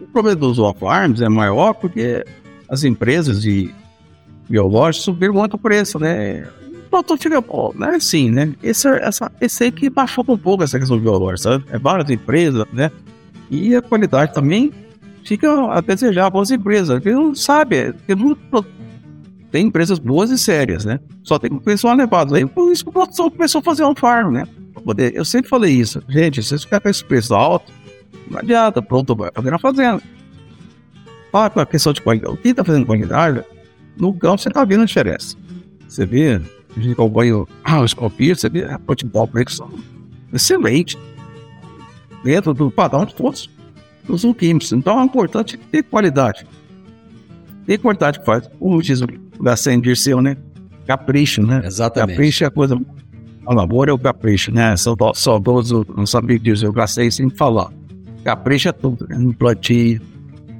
O 0.00 0.08
problema 0.08 0.40
dos 0.40 0.58
off-farms 0.58 1.20
é 1.20 1.28
maior 1.28 1.72
porque 1.72 2.24
as 2.68 2.82
empresas 2.82 3.42
de 3.42 3.72
biológicos 4.48 5.04
subiram 5.04 5.34
muito 5.34 5.54
o 5.54 5.58
preço, 5.58 6.00
né? 6.00 6.48
O 6.86 6.90
produto 6.90 7.22
fica, 7.22 7.40
pô, 7.40 7.72
não 7.76 7.90
é 7.90 7.94
assim, 7.94 8.28
né? 8.28 8.52
Esse, 8.60 8.88
essa, 8.88 9.30
esse 9.40 9.62
aí 9.62 9.70
que 9.70 9.88
baixou 9.88 10.24
um 10.26 10.36
pouco 10.36 10.64
essa 10.64 10.80
questão 10.80 10.96
de 10.96 11.04
biológico, 11.04 11.38
sabe? 11.48 11.64
É 11.70 11.78
várias 11.78 12.10
empresas, 12.10 12.64
né? 12.72 12.90
E 13.50 13.74
a 13.74 13.82
qualidade 13.82 14.34
também 14.34 14.72
fica 15.24 15.50
a 15.72 15.80
desejar 15.80 16.30
para 16.30 16.40
as 16.40 16.50
empresas, 16.50 16.96
porque 16.96 17.10
não 17.10 17.34
sabe, 17.34 17.92
porque 17.92 18.14
tem 19.50 19.66
empresas 19.66 19.98
boas 19.98 20.30
e 20.30 20.38
sérias, 20.38 20.84
né? 20.84 21.00
Só 21.22 21.38
tem 21.38 21.56
pessoal 21.58 21.96
levado. 21.96 22.34
Aí 22.34 22.44
por 22.46 22.70
isso 22.70 22.84
que 22.84 22.90
o 22.90 22.92
produtor 22.92 23.30
começou 23.30 23.60
a 23.60 23.62
fazer 23.62 23.84
um 23.84 23.94
farm, 23.94 24.32
né? 24.32 24.46
Eu 25.14 25.24
sempre 25.24 25.48
falei 25.48 25.72
isso, 25.72 26.02
gente, 26.08 26.42
se 26.42 26.50
vocês 26.50 26.64
ficarem 26.64 26.82
com 26.82 26.88
esse 26.88 27.04
preço 27.04 27.34
alto, 27.34 27.72
não 28.30 28.38
adianta, 28.38 28.80
pronto, 28.80 29.16
vai 29.16 29.30
fazer 29.34 29.50
na 29.50 29.58
fazenda. 29.58 30.02
Fala 31.32 31.50
com 31.50 31.60
a 31.60 31.66
questão 31.66 31.92
de 31.92 32.00
qualidade. 32.02 32.32
O 32.32 32.36
que 32.36 32.48
está 32.48 32.64
fazendo 32.64 32.86
qualidade, 32.86 33.44
no 33.96 34.12
campo 34.14 34.38
você 34.38 34.48
está 34.48 34.64
vendo 34.64 34.82
a 34.82 34.86
diferença. 34.86 35.36
Você 35.88 36.06
vê, 36.06 36.40
a 36.76 36.80
gente 36.80 36.92
acompanha 36.92 37.44
ah, 37.64 37.80
os 37.80 37.94
copias, 37.94 38.40
você 38.40 38.48
vê 38.48 38.64
a 38.64 38.80
eles 39.34 39.54
são 39.54 39.70
excelente 40.32 40.98
dentro 42.24 42.54
do 42.54 42.70
padrão 42.70 43.04
de 43.04 43.14
todos 43.14 43.50
os 44.08 44.22
químicos. 44.36 44.72
Então 44.72 45.00
é 45.00 45.04
importante 45.04 45.56
ter 45.56 45.82
qualidade. 45.82 46.46
Ter 47.66 47.78
qualidade 47.78 48.20
que 48.20 48.26
faz. 48.26 48.48
O 48.60 48.80
diz 48.80 49.00
o 49.00 49.06
Gassen 49.40 49.80
Dirceu, 49.80 50.20
né? 50.22 50.36
Capricho, 50.86 51.42
né? 51.42 51.62
Exatamente. 51.64 52.16
Capricho 52.16 52.44
é 52.44 52.46
a 52.46 52.50
coisa. 52.50 52.80
O 53.46 53.54
labor 53.54 53.88
é 53.88 53.92
o 53.92 53.98
capricho, 53.98 54.52
né? 54.52 54.76
São 54.76 54.96
saudoso, 55.14 55.86
não 55.96 56.06
sabia 56.06 56.38
dizer, 56.38 56.68
o 56.68 56.72
Gassen 56.72 57.10
sempre 57.10 57.36
falar. 57.36 57.70
Capricho 58.24 58.68
é 58.68 58.72
tudo, 58.72 59.06
né? 59.08 59.18
Plantio, 59.38 60.00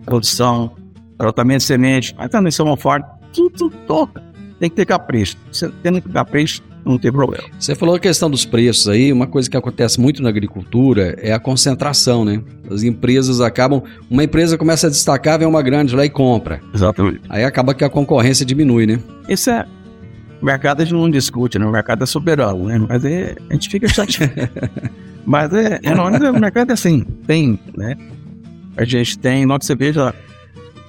produção, 0.04 0.76
tratamento 1.18 1.58
de 1.58 1.64
semente, 1.64 2.14
mas 2.16 2.30
também 2.30 2.52
são 2.52 2.66
uma 2.66 2.76
forte, 2.76 3.08
tudo, 3.32 3.56
tudo 3.56 3.76
toca. 3.86 4.22
Tem 4.60 4.70
que 4.70 4.76
ter 4.76 4.86
capricho. 4.86 5.36
Tendo 5.82 6.00
capricho, 6.02 6.62
não 6.87 6.99
tem 6.99 7.11
problema. 7.11 7.44
Você 7.59 7.75
falou 7.75 7.96
a 7.96 7.99
questão 7.99 8.31
dos 8.31 8.44
preços 8.44 8.88
aí, 8.88 9.12
uma 9.12 9.27
coisa 9.27 9.51
que 9.51 9.57
acontece 9.57 10.01
muito 10.01 10.22
na 10.22 10.29
agricultura 10.29 11.16
é 11.20 11.33
a 11.33 11.38
concentração, 11.38 12.25
né? 12.25 12.40
As 12.70 12.83
empresas 12.83 13.40
acabam, 13.40 13.83
uma 14.09 14.22
empresa 14.22 14.57
começa 14.57 14.87
a 14.87 14.90
destacar, 14.90 15.38
vem 15.38 15.49
uma 15.49 15.62
grande 15.62 15.94
lá 15.96 16.05
e 16.05 16.11
compra. 16.11 16.61
Exatamente. 16.72 17.20
Aí 17.29 17.44
acaba 17.44 17.75
que 17.75 17.85
a 17.85 17.90
concorrência 17.90 18.46
diminui, 18.46 18.87
né? 18.87 19.01
Isso 19.29 19.51
é 19.51 19.66
o 20.40 20.44
mercado 20.44 20.83
a 20.83 20.85
gente 20.85 20.94
não 20.94 21.11
discute, 21.11 21.59
né? 21.59 21.66
O 21.66 21.72
mercado 21.72 22.03
é 22.05 22.07
soberano, 22.07 22.66
né? 22.66 22.79
Mas 22.79 23.05
é, 23.05 23.35
a 23.49 23.53
gente 23.55 23.68
fica 23.68 23.88
chateado. 23.88 24.33
Mas 25.25 25.53
é, 25.53 25.81
é, 25.83 25.94
não, 25.94 26.07
o 26.07 26.38
mercado 26.38 26.70
é 26.70 26.72
assim, 26.75 27.03
tem, 27.27 27.59
né? 27.77 27.96
A 28.77 28.85
gente 28.85 29.18
tem, 29.18 29.49
que 29.49 29.66
você 29.66 29.75
veja, 29.75 30.14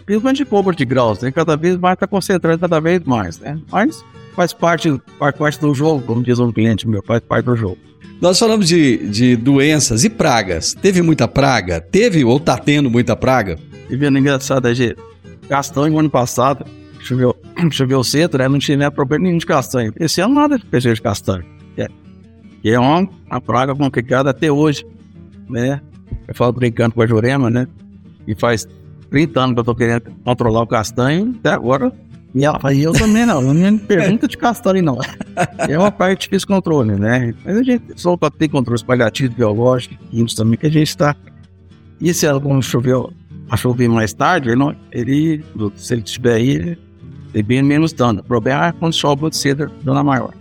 principalmente 0.06 0.38
de 0.38 0.46
compra 0.46 0.76
de 0.76 0.86
graus, 0.86 1.22
né? 1.22 1.32
Cada 1.32 1.58
vez 1.58 1.76
mais 1.78 1.94
está 1.96 2.06
concentrando 2.06 2.60
cada 2.60 2.80
vez 2.80 3.04
mais, 3.04 3.40
né? 3.40 3.58
Mas 3.72 4.04
faz 4.38 4.54
parte, 4.54 5.02
faz 5.18 5.36
parte 5.36 5.60
do 5.60 5.74
jogo, 5.74 6.04
como 6.06 6.22
diz 6.22 6.38
um 6.38 6.52
cliente 6.52 6.88
meu, 6.88 7.02
faz 7.04 7.20
parte 7.22 7.46
do 7.46 7.56
jogo. 7.56 7.78
Nós 8.22 8.38
falamos 8.38 8.68
de, 8.68 9.10
de 9.10 9.36
doenças 9.36 10.04
e 10.04 10.10
pragas. 10.12 10.76
Teve 10.76 11.02
muita 11.02 11.28
praga? 11.28 11.82
Teve 11.82 12.24
ou 12.24 12.40
tá 12.40 12.56
tendo 12.56 12.90
muita 12.90 13.16
praga? 13.16 13.58
E 13.90 13.96
vendo 13.96 14.20
engraçado, 14.20 14.68
a 14.68 14.74
gente, 14.76 14.96
castanho 15.50 15.98
ano 15.98 16.10
passado, 16.10 16.66
choveu, 17.00 17.36
choveu 17.72 18.04
cedo, 18.04 18.38
né? 18.38 18.48
Não 18.48 18.60
tinha 18.60 18.92
problema 18.92 19.24
nenhum 19.24 19.40
de 19.40 19.46
castanho. 19.46 19.92
Esse 20.00 20.22
ano 20.22 20.36
nada 20.36 20.60
de 20.60 20.66
peixe 20.66 20.94
de 20.94 21.02
castanho. 21.02 21.44
É, 21.76 21.88
que 22.62 22.70
é 22.70 22.80
uma, 22.80 23.10
uma 23.26 23.42
praga 23.42 23.74
complicada 23.74 24.30
até 24.30 24.52
hoje, 24.52 24.86
né? 25.50 25.82
Eu 26.28 26.36
falo 26.36 26.54
brincando 26.54 26.94
com 26.94 27.02
a 27.02 27.08
Jurema, 27.08 27.50
né? 27.50 27.68
E 28.28 28.36
faz 28.36 28.68
30 29.10 29.40
anos 29.40 29.54
que 29.56 29.60
eu 29.62 29.64
tô 29.64 29.74
querendo 29.74 30.12
controlar 30.24 30.62
o 30.62 30.68
castanho, 30.68 31.36
até 31.40 31.50
agora 31.50 31.92
e 32.36 32.46
ela 32.46 32.60
fala, 32.60 32.74
eu 32.76 32.92
também 32.92 33.26
não, 33.26 33.42
não 33.42 33.54
me 33.54 33.80
pergunta 33.80 34.28
de 34.28 34.38
castanho 34.38 34.84
não. 34.84 35.00
É 35.68 35.78
uma 35.78 35.92
parte 35.92 36.22
difícil 36.22 36.48
controle, 36.48 36.92
né? 36.92 37.34
Mas 37.44 37.58
a 37.58 37.64
gente 37.64 37.84
só 37.96 38.16
para 38.18 38.30
ter 38.30 38.48
controles 38.50 38.84
paliativos, 38.84 39.36
biológicos, 39.36 39.98
químicos 40.10 40.36
também, 40.36 40.58
que 40.58 40.68
a 40.68 40.72
gente 40.72 40.88
está. 40.88 41.16
E 42.00 42.14
se 42.14 42.26
ela, 42.26 42.42
choveu, 42.62 43.12
a 43.50 43.58
chover 43.58 43.88
mais 43.88 44.14
tarde, 44.14 44.50
ele, 44.50 44.56
não, 44.58 44.76
ele, 44.92 45.44
se 45.76 45.94
ele 45.94 46.04
estiver 46.04 46.36
aí, 46.36 46.78
tem 47.34 47.44
bem 47.44 47.64
menos 47.64 47.94
dano. 47.94 48.20
O 48.20 48.24
problema 48.24 48.68
é 48.68 48.72
quando 48.72 48.94
chove 48.94 49.22
muito 49.22 49.36
cedo, 49.36 49.72
dano 49.84 50.04
maior. 50.04 50.34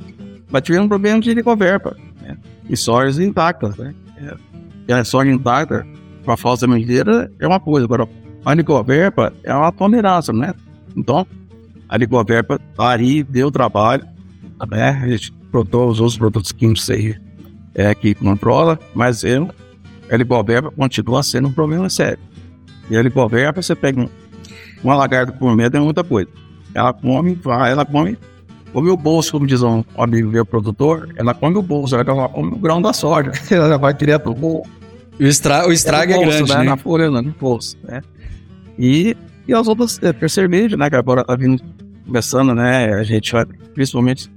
Mas 0.50 0.62
tivemos 0.62 0.86
um 0.86 0.88
problema 0.88 1.20
de 1.20 1.32
licoverpa, 1.32 1.96
né? 2.20 2.36
E 2.68 2.76
sojas 2.76 3.18
intactas, 3.18 3.76
né? 3.76 3.94
É, 4.18 4.34
e 4.88 4.92
a 4.92 5.04
soja 5.04 5.30
intacta, 5.30 5.86
com 6.24 6.32
a 6.32 6.36
falsa 6.36 6.66
medida, 6.66 7.30
é 7.38 7.46
uma 7.46 7.60
coisa. 7.60 7.86
Agora, 7.86 8.08
a 8.44 8.54
licoverpa 8.54 9.32
é 9.42 9.54
uma 9.54 9.72
tolerância, 9.72 10.32
né? 10.32 10.52
Então, 10.96 11.26
a 11.88 11.96
Ligoverpa 11.96 12.58
tá 12.76 12.88
ali, 12.88 13.22
deu 13.22 13.50
trabalho, 13.50 14.06
né? 14.68 15.00
A 15.02 15.08
gente 15.08 15.32
produtou 15.50 15.88
os 15.88 16.00
outros 16.00 16.18
produtos 16.18 16.52
químicos 16.52 16.88
aí 16.90 17.16
é, 17.74 17.94
que 17.94 18.14
controla, 18.14 18.78
mas 18.94 19.22
eu, 19.22 19.50
a 20.10 20.16
Ligoverpa 20.16 20.70
continua 20.70 21.22
sendo 21.22 21.48
um 21.48 21.52
problema 21.52 21.88
sério. 21.88 22.18
E 22.90 22.96
a 22.96 23.02
Ligoverpa, 23.02 23.62
você 23.62 23.74
pega 23.74 24.00
um, 24.00 24.08
uma 24.82 24.96
lagarta 24.96 25.32
por 25.32 25.54
medo 25.54 25.76
é 25.76 25.80
muita 25.80 26.02
coisa. 26.02 26.28
Ela 26.74 26.92
come, 26.92 27.34
vai, 27.34 27.72
ela 27.72 27.84
come, 27.84 28.18
come 28.72 28.90
o 28.90 28.96
bolso, 28.96 29.32
como 29.32 29.46
diz 29.46 29.62
um 29.62 29.82
amigo 29.96 30.28
meu 30.28 30.44
produtor, 30.44 31.12
ela 31.16 31.34
come 31.34 31.56
o 31.56 31.62
bolso, 31.62 31.96
ela 31.96 32.28
come 32.28 32.54
o 32.54 32.58
grão 32.58 32.80
da 32.80 32.92
soja, 32.92 33.32
ela 33.50 33.78
vai 33.78 33.94
direto 33.94 34.24
pro 34.24 34.34
bolso. 34.34 34.70
O, 35.18 35.22
estra 35.22 35.66
o 35.66 35.72
estrago 35.72 36.12
é, 36.12 36.16
bolso, 36.16 36.30
é 36.30 36.38
grande, 36.38 36.52
né? 36.52 36.58
né? 36.58 36.64
Na 36.64 36.76
folha, 36.76 37.10
no 37.10 37.22
bolso, 37.22 37.76
né? 37.82 38.02
E 38.78 39.16
e 39.46 39.54
as 39.54 39.68
outras 39.68 40.00
é, 40.02 40.28
cerveja, 40.28 40.76
né? 40.76 40.90
Que 40.90 40.96
agora 40.96 41.24
tá 41.24 41.36
vindo 41.36 41.62
começando, 42.04 42.54
né? 42.54 42.94
A 42.94 43.02
gente 43.02 43.32
vai, 43.32 43.44
principalmente 43.74 44.30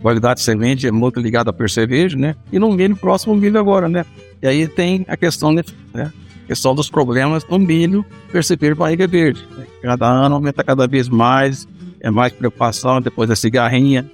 qualidade 0.00 0.40
de 0.40 0.44
semente 0.44 0.86
é 0.86 0.92
muito 0.92 1.20
ligada 1.20 1.50
à 1.50 1.52
percevejo, 1.52 2.16
né? 2.16 2.36
E 2.52 2.58
no 2.58 2.72
milho 2.72 2.96
próximo 2.96 3.34
milho 3.34 3.58
agora, 3.58 3.88
né? 3.88 4.04
E 4.40 4.46
aí 4.46 4.68
tem 4.68 5.04
a 5.08 5.16
questão, 5.16 5.52
né? 5.52 5.62
A 5.94 6.46
questão 6.46 6.74
dos 6.74 6.88
problemas 6.88 7.44
do 7.44 7.58
milho 7.58 8.04
perceber 8.30 8.74
barriga 8.74 9.06
verde. 9.06 9.44
Né? 9.56 9.66
Cada 9.82 10.06
ano 10.06 10.36
aumenta 10.36 10.64
cada 10.64 10.86
vez 10.86 11.08
mais, 11.08 11.66
é 12.00 12.10
mais 12.10 12.32
preocupação 12.32 13.00
depois 13.00 13.28
da 13.28 13.36
cigarrinha. 13.36 14.08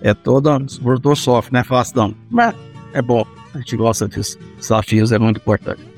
É 0.00 0.12
toda, 0.12 0.56
o 0.56 0.80
produtor 0.82 1.16
sofre, 1.16 1.52
né? 1.52 1.64
Fácil 1.64 1.96
não. 1.96 2.14
Mas 2.30 2.54
é 2.92 3.00
bom, 3.00 3.26
a 3.54 3.58
gente 3.58 3.76
gosta 3.76 4.06
disso. 4.06 4.38
Desafios 4.58 5.12
é 5.12 5.18
muito 5.18 5.38
importante. 5.38 5.93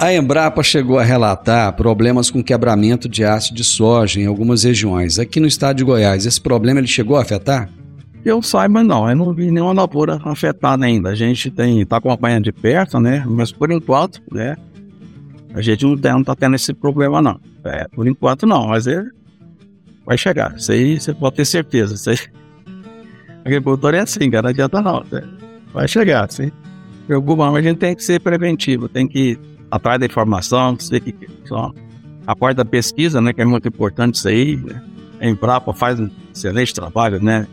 A 0.00 0.14
Embrapa 0.14 0.62
chegou 0.62 0.96
a 0.96 1.02
relatar 1.02 1.72
problemas 1.72 2.30
com 2.30 2.40
quebramento 2.40 3.08
de 3.08 3.24
ácido 3.24 3.56
de 3.56 3.64
soja 3.64 4.20
em 4.20 4.26
algumas 4.26 4.62
regiões. 4.62 5.18
Aqui 5.18 5.40
no 5.40 5.46
estado 5.48 5.78
de 5.78 5.84
Goiás, 5.84 6.24
esse 6.24 6.40
problema 6.40 6.78
ele 6.78 6.86
chegou 6.86 7.16
a 7.16 7.22
afetar? 7.22 7.68
Eu 8.24 8.40
saiba 8.40 8.84
não, 8.84 9.10
eu 9.10 9.16
não 9.16 9.34
vi 9.34 9.50
nenhuma 9.50 9.72
lavoura 9.72 10.20
afetada 10.24 10.84
ainda. 10.86 11.08
A 11.08 11.16
gente 11.16 11.50
tem 11.50 11.80
está 11.80 11.96
acompanhando 11.96 12.44
de 12.44 12.52
perto, 12.52 13.00
né? 13.00 13.24
Mas 13.26 13.50
por 13.50 13.72
enquanto, 13.72 14.22
né? 14.30 14.56
A 15.52 15.60
gente 15.60 15.84
não 15.84 15.94
está 15.94 16.22
tá 16.22 16.36
tendo 16.36 16.54
esse 16.54 16.72
problema 16.72 17.20
não. 17.20 17.40
É, 17.64 17.88
por 17.88 18.06
enquanto 18.06 18.46
não, 18.46 18.68
mas 18.68 18.86
é, 18.86 19.02
vai 20.06 20.16
chegar. 20.16 20.54
Isso 20.56 20.70
aí 20.70 21.00
você 21.00 21.12
pode 21.12 21.34
ter 21.34 21.44
certeza. 21.44 21.94
Isso 21.96 22.10
aí, 22.10 22.18
agricultor 23.44 23.96
é 23.96 24.00
assim, 24.00 24.30
cara, 24.30 24.42
não 24.42 24.50
adianta 24.50 24.80
não. 24.80 25.04
Né? 25.10 25.24
Vai 25.74 25.88
chegar, 25.88 26.30
sim. 26.30 26.52
Preocupa, 27.08 27.50
mas 27.50 27.64
a 27.64 27.68
gente 27.68 27.78
tem 27.78 27.96
que 27.96 28.04
ser 28.04 28.20
preventivo, 28.20 28.88
tem 28.88 29.08
que 29.08 29.36
atrás 29.70 29.98
da 30.00 30.06
informação, 30.06 30.78
sei 30.78 31.00
que 31.00 31.14
só 31.44 31.72
a 32.26 32.36
parte 32.36 32.56
da 32.58 32.64
pesquisa, 32.64 33.20
né, 33.20 33.32
que 33.32 33.40
é 33.40 33.44
muito 33.44 33.68
importante 33.68 34.16
isso 34.16 34.28
aí. 34.28 34.56
Né? 34.56 34.82
A 35.20 35.26
Embrapa 35.26 35.72
faz 35.72 35.98
um 35.98 36.10
excelente 36.34 36.74
trabalho, 36.74 37.22
né? 37.22 37.46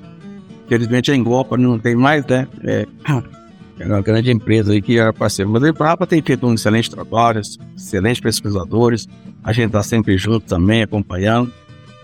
Infelizmente 0.66 1.12
a 1.12 1.16
Engopa 1.16 1.58
não 1.58 1.80
tem 1.80 1.96
mais, 1.96 2.26
né? 2.26 2.48
É, 2.64 2.86
é 3.80 3.86
uma 3.86 4.02
grande 4.02 4.32
empresa 4.32 4.74
aí 4.74 4.82
que 4.82 5.00
é 5.00 5.12
parceiro. 5.12 5.50
Mas 5.50 5.64
a 5.64 5.70
Embrapa 5.70 6.06
tem 6.06 6.22
feito 6.22 6.46
um 6.46 6.54
excelente 6.54 6.90
trabalho, 6.90 7.42
excelentes 7.76 8.20
pesquisadores. 8.20 9.08
A 9.44 9.54
gente 9.54 9.68
está 9.68 9.82
sempre 9.82 10.18
junto 10.18 10.46
também, 10.46 10.84
acompanhando. 10.84 11.52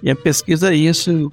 E 0.01 0.09
a 0.09 0.15
pesquisa 0.15 0.71
é 0.71 0.75
isso. 0.75 1.31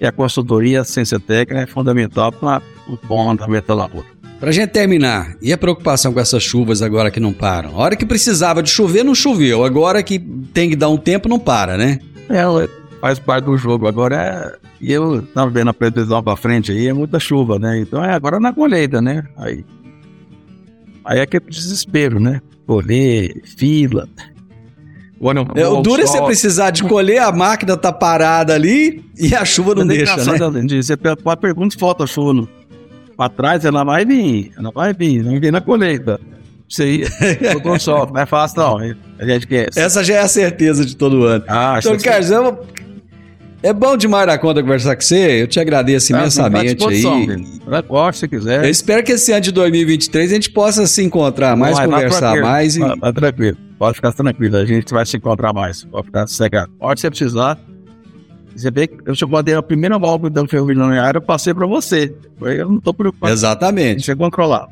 E 0.00 0.06
a 0.06 0.12
consultoria, 0.12 0.82
a 0.82 0.84
ciência 0.84 1.18
técnica 1.18 1.62
é 1.62 1.66
fundamental 1.66 2.30
para 2.30 2.62
o 2.88 2.98
bom 3.06 3.30
andamento 3.30 3.68
da 3.68 3.74
lavoura. 3.74 4.19
Pra 4.40 4.50
gente 4.52 4.70
terminar, 4.70 5.36
e 5.42 5.52
a 5.52 5.58
preocupação 5.58 6.14
com 6.14 6.18
essas 6.18 6.42
chuvas 6.42 6.80
agora 6.80 7.10
que 7.10 7.20
não 7.20 7.30
param? 7.30 7.72
A 7.72 7.76
hora 7.76 7.94
que 7.94 8.06
precisava 8.06 8.62
de 8.62 8.70
chover, 8.70 9.04
não 9.04 9.14
choveu. 9.14 9.62
Agora 9.62 10.02
que 10.02 10.18
tem 10.18 10.70
que 10.70 10.76
dar 10.76 10.88
um 10.88 10.96
tempo, 10.96 11.28
não 11.28 11.38
para, 11.38 11.76
né? 11.76 11.98
É, 12.26 12.42
faz 13.02 13.18
parte 13.18 13.44
do 13.44 13.58
jogo. 13.58 13.86
Agora 13.86 14.16
é. 14.16 14.70
E 14.80 14.90
eu 14.90 15.20
tava 15.34 15.50
vendo 15.50 15.68
a 15.68 15.74
previsão 15.74 16.22
pra 16.22 16.36
frente 16.36 16.72
aí, 16.72 16.88
é 16.88 16.92
muita 16.94 17.20
chuva, 17.20 17.58
né? 17.58 17.80
Então 17.80 18.02
é 18.02 18.14
agora 18.14 18.40
na 18.40 18.50
colheita, 18.50 19.02
né? 19.02 19.24
Aí. 19.36 19.62
Aí 21.04 21.18
é 21.18 21.22
aquele 21.22 21.44
desespero, 21.46 22.18
né? 22.18 22.40
Colher, 22.66 23.42
fila. 23.44 24.08
Olha, 25.20 25.46
é, 25.54 25.68
o 25.68 25.82
duro 25.82 26.00
é 26.00 26.06
você 26.06 26.22
precisar 26.22 26.70
de 26.70 26.82
colher, 26.84 27.20
a 27.20 27.30
máquina 27.30 27.76
tá 27.76 27.92
parada 27.92 28.54
ali 28.54 29.04
e 29.18 29.34
a 29.34 29.44
chuva 29.44 29.74
não 29.74 29.86
deixa, 29.86 30.16
né? 30.16 30.82
Você 30.82 30.96
pode 30.96 31.40
perguntar 31.42 31.72
se 31.72 31.78
falta 31.78 32.06
chuva 32.06 32.48
para 33.20 33.28
trás, 33.28 33.66
ela 33.66 33.84
vai 33.84 34.02
vir, 34.02 34.50
ela 34.56 34.70
vai 34.70 34.94
vir, 34.94 35.22
não 35.22 35.38
vir 35.38 35.52
na 35.52 35.60
colheita. 35.60 36.18
Isso 36.66 36.82
aí, 36.82 37.04
todo 37.52 37.78
só, 37.78 38.06
não 38.06 38.18
é 38.18 38.24
fácil 38.24 38.60
não. 38.60 38.78
A 39.18 39.24
gente 39.26 39.46
quer. 39.46 39.68
Essa 39.76 40.02
já 40.02 40.14
é 40.14 40.20
a 40.20 40.28
certeza 40.28 40.86
de 40.86 40.96
todo 40.96 41.24
ano. 41.26 41.44
Ah, 41.46 41.78
então, 41.78 41.98
Carlos, 41.98 42.30
é 43.62 43.74
bom 43.74 43.94
demais 43.94 44.26
da 44.26 44.38
conta 44.38 44.62
conversar 44.62 44.96
com 44.96 45.02
você. 45.02 45.42
Eu 45.42 45.46
te 45.46 45.60
agradeço 45.60 46.16
ah, 46.16 46.20
imensamente 46.20 46.70
aí. 46.70 46.76
Pode, 47.86 48.16
se 48.16 48.26
quiser. 48.26 48.64
Eu 48.64 48.70
espero 48.70 49.04
que 49.04 49.12
esse 49.12 49.30
ano 49.32 49.42
de 49.42 49.52
2023 49.52 50.30
a 50.30 50.34
gente 50.34 50.50
possa 50.50 50.86
se 50.86 51.02
encontrar 51.02 51.54
mais, 51.56 51.76
vai, 51.76 51.86
conversar 51.86 52.40
mais. 52.40 52.76
E... 52.76 52.80
Tá, 52.80 53.12
tranquilo. 53.12 53.58
Pode 53.78 53.96
ficar 53.96 54.12
tranquilo. 54.14 54.56
A 54.56 54.64
gente 54.64 54.90
vai 54.94 55.04
se 55.04 55.14
encontrar 55.14 55.52
mais. 55.52 55.84
Pode 55.84 56.06
ficar 56.06 56.26
sossegado. 56.26 56.72
Pode 56.78 57.00
você 57.00 57.10
precisar. 57.10 57.58
Você 58.54 58.70
vê 58.70 58.86
que 58.86 58.96
eu 59.04 59.28
mandei 59.28 59.54
a 59.54 59.62
primeira 59.62 59.98
volta 59.98 60.28
do 60.28 60.48
ferroviário, 60.48 61.18
eu 61.18 61.22
passei 61.22 61.54
para 61.54 61.66
você. 61.66 62.14
Eu 62.40 62.68
não 62.68 62.78
estou 62.78 62.92
preocupado. 62.92 63.32
Exatamente. 63.32 64.04
Você 64.04 64.14
controlar. 64.16 64.68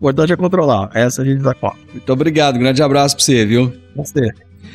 O 0.00 0.08
importante 0.08 0.32
é 0.32 0.36
controlar. 0.36 0.90
Essa 0.94 1.22
a 1.22 1.24
gente 1.24 1.42
dá 1.42 1.54
conta. 1.54 1.76
Muito 1.92 2.12
obrigado. 2.12 2.58
Grande 2.58 2.82
abraço 2.82 3.16
para 3.16 3.24
você, 3.24 3.44
viu? 3.44 3.72
Você. 3.94 4.30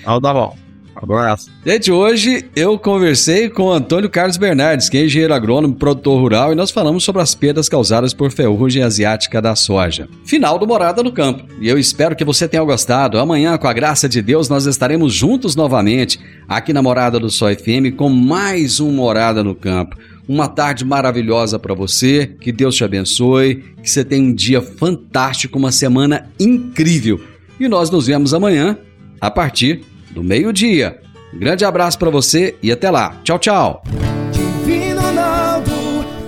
Ao 0.06 0.20
da 0.20 0.32
volta. 0.32 0.65
Abraço. 1.06 1.52
Gente, 1.64 1.92
hoje 1.92 2.46
eu 2.56 2.80
conversei 2.80 3.48
com 3.48 3.72
Antônio 3.72 4.10
Carlos 4.10 4.38
Bernardes, 4.38 4.90
que 4.90 4.98
é 4.98 5.06
engenheiro 5.06 5.34
agrônomo, 5.34 5.76
produtor 5.76 6.20
rural, 6.20 6.52
e 6.52 6.56
nós 6.56 6.72
falamos 6.72 7.04
sobre 7.04 7.22
as 7.22 7.36
perdas 7.36 7.70
causadas 7.70 8.12
por 8.12 8.32
ferrugem 8.32 8.82
asiática 8.82 9.40
da 9.40 9.56
soja. 9.56 10.10
Final 10.26 10.58
do 10.58 10.66
Morada 10.66 11.04
no 11.04 11.12
Campo. 11.12 11.46
E 11.62 11.68
eu 11.68 11.78
espero 11.78 12.16
que 12.16 12.26
você 12.26 12.48
tenha 12.48 12.64
gostado. 12.64 13.20
Amanhã, 13.20 13.56
com 13.56 13.68
a 13.68 13.74
graça 13.74 14.10
de 14.10 14.20
Deus, 14.20 14.50
nós 14.50 14.66
estaremos 14.66 15.14
juntos 15.14 15.56
novamente 15.56 16.20
aqui 16.48 16.74
na 16.74 16.82
Morada 16.82 17.20
do 17.20 17.30
Sol 17.30 17.50
FM 17.56 17.96
com 17.96 18.10
mais 18.10 18.80
um 18.80 18.92
Morada 18.92 19.44
no 19.44 19.54
Campo. 19.54 19.98
Uma 20.28 20.48
tarde 20.48 20.84
maravilhosa 20.84 21.60
para 21.60 21.76
você, 21.76 22.36
que 22.42 22.52
Deus 22.52 22.76
te 22.76 22.84
abençoe, 22.84 23.64
que 23.84 23.90
você 23.90 24.04
tenha 24.04 24.24
um 24.24 24.34
dia 24.34 24.60
fantástico, 24.60 25.60
uma 25.60 25.72
semana 25.72 26.28
incrível. 26.40 27.22
E 27.60 27.68
nós 27.68 27.92
nos 27.92 28.08
vemos 28.08 28.34
amanhã 28.34 28.76
a 29.22 29.30
partir 29.30 29.84
do 30.16 30.24
meio-dia. 30.24 31.00
Um 31.34 31.38
grande 31.38 31.66
abraço 31.66 32.00
para 32.00 32.10
você 32.10 32.56
e 32.64 32.72
até 32.72 32.90
lá. 32.90 33.20
Tchau, 33.24 33.38
tchau. 33.38 33.84
Divino 34.32 35.02
Ronaldo, 35.02 35.72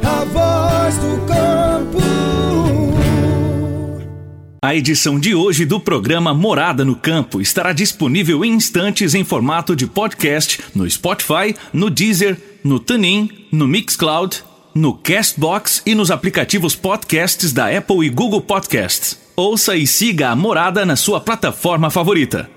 a 0.04 0.26
voz 0.26 0.98
do 0.98 1.26
campo. 1.26 1.98
A 4.62 4.76
edição 4.76 5.18
de 5.18 5.34
hoje 5.34 5.66
do 5.66 5.80
programa 5.80 6.34
Morada 6.34 6.84
no 6.84 6.96
Campo 6.96 7.40
estará 7.40 7.72
disponível 7.72 8.44
em 8.44 8.52
instantes 8.52 9.16
em 9.16 9.24
formato 9.24 9.74
de 9.76 9.88
podcast 9.88 10.60
no 10.76 10.90
Spotify, 10.90 11.56
no 11.72 11.90
Deezer, 11.90 12.38
no 12.64 12.78
TuneIn, 12.78 13.30
no 13.50 13.66
Mixcloud, 13.66 14.44
no 14.76 14.94
Castbox 14.94 15.82
e 15.86 15.96
nos 15.96 16.12
aplicativos 16.12 16.76
podcasts 16.76 17.54
da 17.54 17.76
Apple 17.76 18.06
e 18.06 18.10
Google 18.10 18.42
Podcasts. 18.42 19.18
Ouça 19.38 19.78
e 19.78 19.88
siga 19.88 20.30
a 20.32 20.36
Morada 20.36 20.86
na 20.86 20.98
sua 20.98 21.22
plataforma 21.22 21.90
favorita. 21.90 22.57